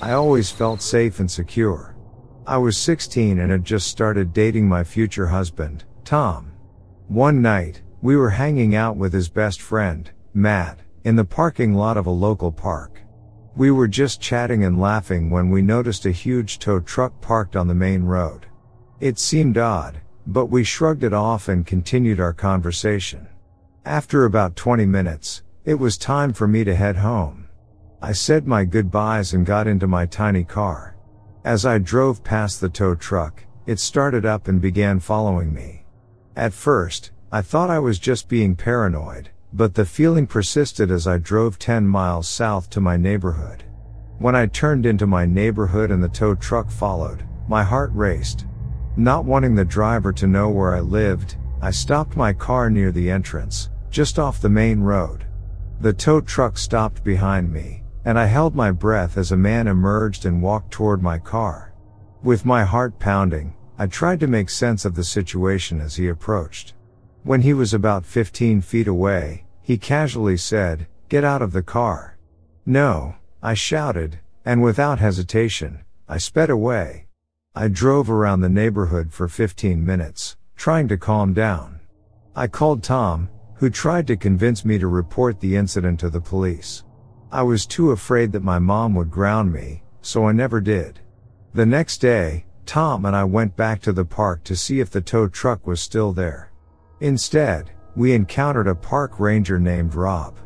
[0.00, 1.91] I always felt safe and secure.
[2.44, 6.50] I was 16 and had just started dating my future husband, Tom.
[7.06, 11.96] One night, we were hanging out with his best friend, Matt, in the parking lot
[11.96, 13.00] of a local park.
[13.54, 17.68] We were just chatting and laughing when we noticed a huge tow truck parked on
[17.68, 18.46] the main road.
[18.98, 23.28] It seemed odd, but we shrugged it off and continued our conversation.
[23.84, 27.48] After about 20 minutes, it was time for me to head home.
[28.00, 30.96] I said my goodbyes and got into my tiny car.
[31.44, 35.84] As I drove past the tow truck, it started up and began following me.
[36.36, 41.18] At first, I thought I was just being paranoid, but the feeling persisted as I
[41.18, 43.64] drove 10 miles south to my neighborhood.
[44.18, 48.46] When I turned into my neighborhood and the tow truck followed, my heart raced.
[48.96, 53.10] Not wanting the driver to know where I lived, I stopped my car near the
[53.10, 55.26] entrance, just off the main road.
[55.80, 60.26] The tow truck stopped behind me, and I held my breath as a man emerged
[60.26, 61.72] and walked toward my car.
[62.22, 66.74] With my heart pounding, I tried to make sense of the situation as he approached.
[67.24, 72.18] When he was about 15 feet away, he casually said, Get out of the car.
[72.66, 77.06] No, I shouted, and without hesitation, I sped away.
[77.54, 81.80] I drove around the neighborhood for 15 minutes, trying to calm down.
[82.34, 86.82] I called Tom, who tried to convince me to report the incident to the police.
[87.32, 91.00] I was too afraid that my mom would ground me, so I never did.
[91.54, 95.00] The next day, Tom and I went back to the park to see if the
[95.00, 96.52] tow truck was still there.
[97.00, 100.36] Instead, we encountered a park ranger named Rob.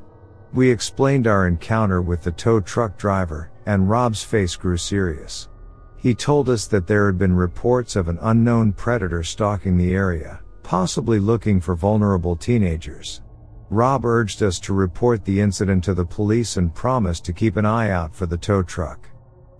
[0.53, 5.49] We explained our encounter with the tow truck driver, and Rob's face grew serious.
[5.97, 10.41] He told us that there had been reports of an unknown predator stalking the area,
[10.63, 13.23] possibly looking for vulnerable teenagers.
[13.69, 17.67] Rob urged us to report the incident to the police and promised to keep an
[17.67, 19.09] eye out for the tow truck.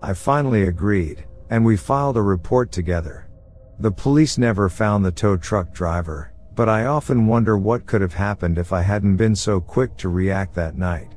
[0.01, 3.27] I finally agreed, and we filed a report together.
[3.79, 8.13] The police never found the tow truck driver, but I often wonder what could have
[8.13, 11.16] happened if I hadn't been so quick to react that night.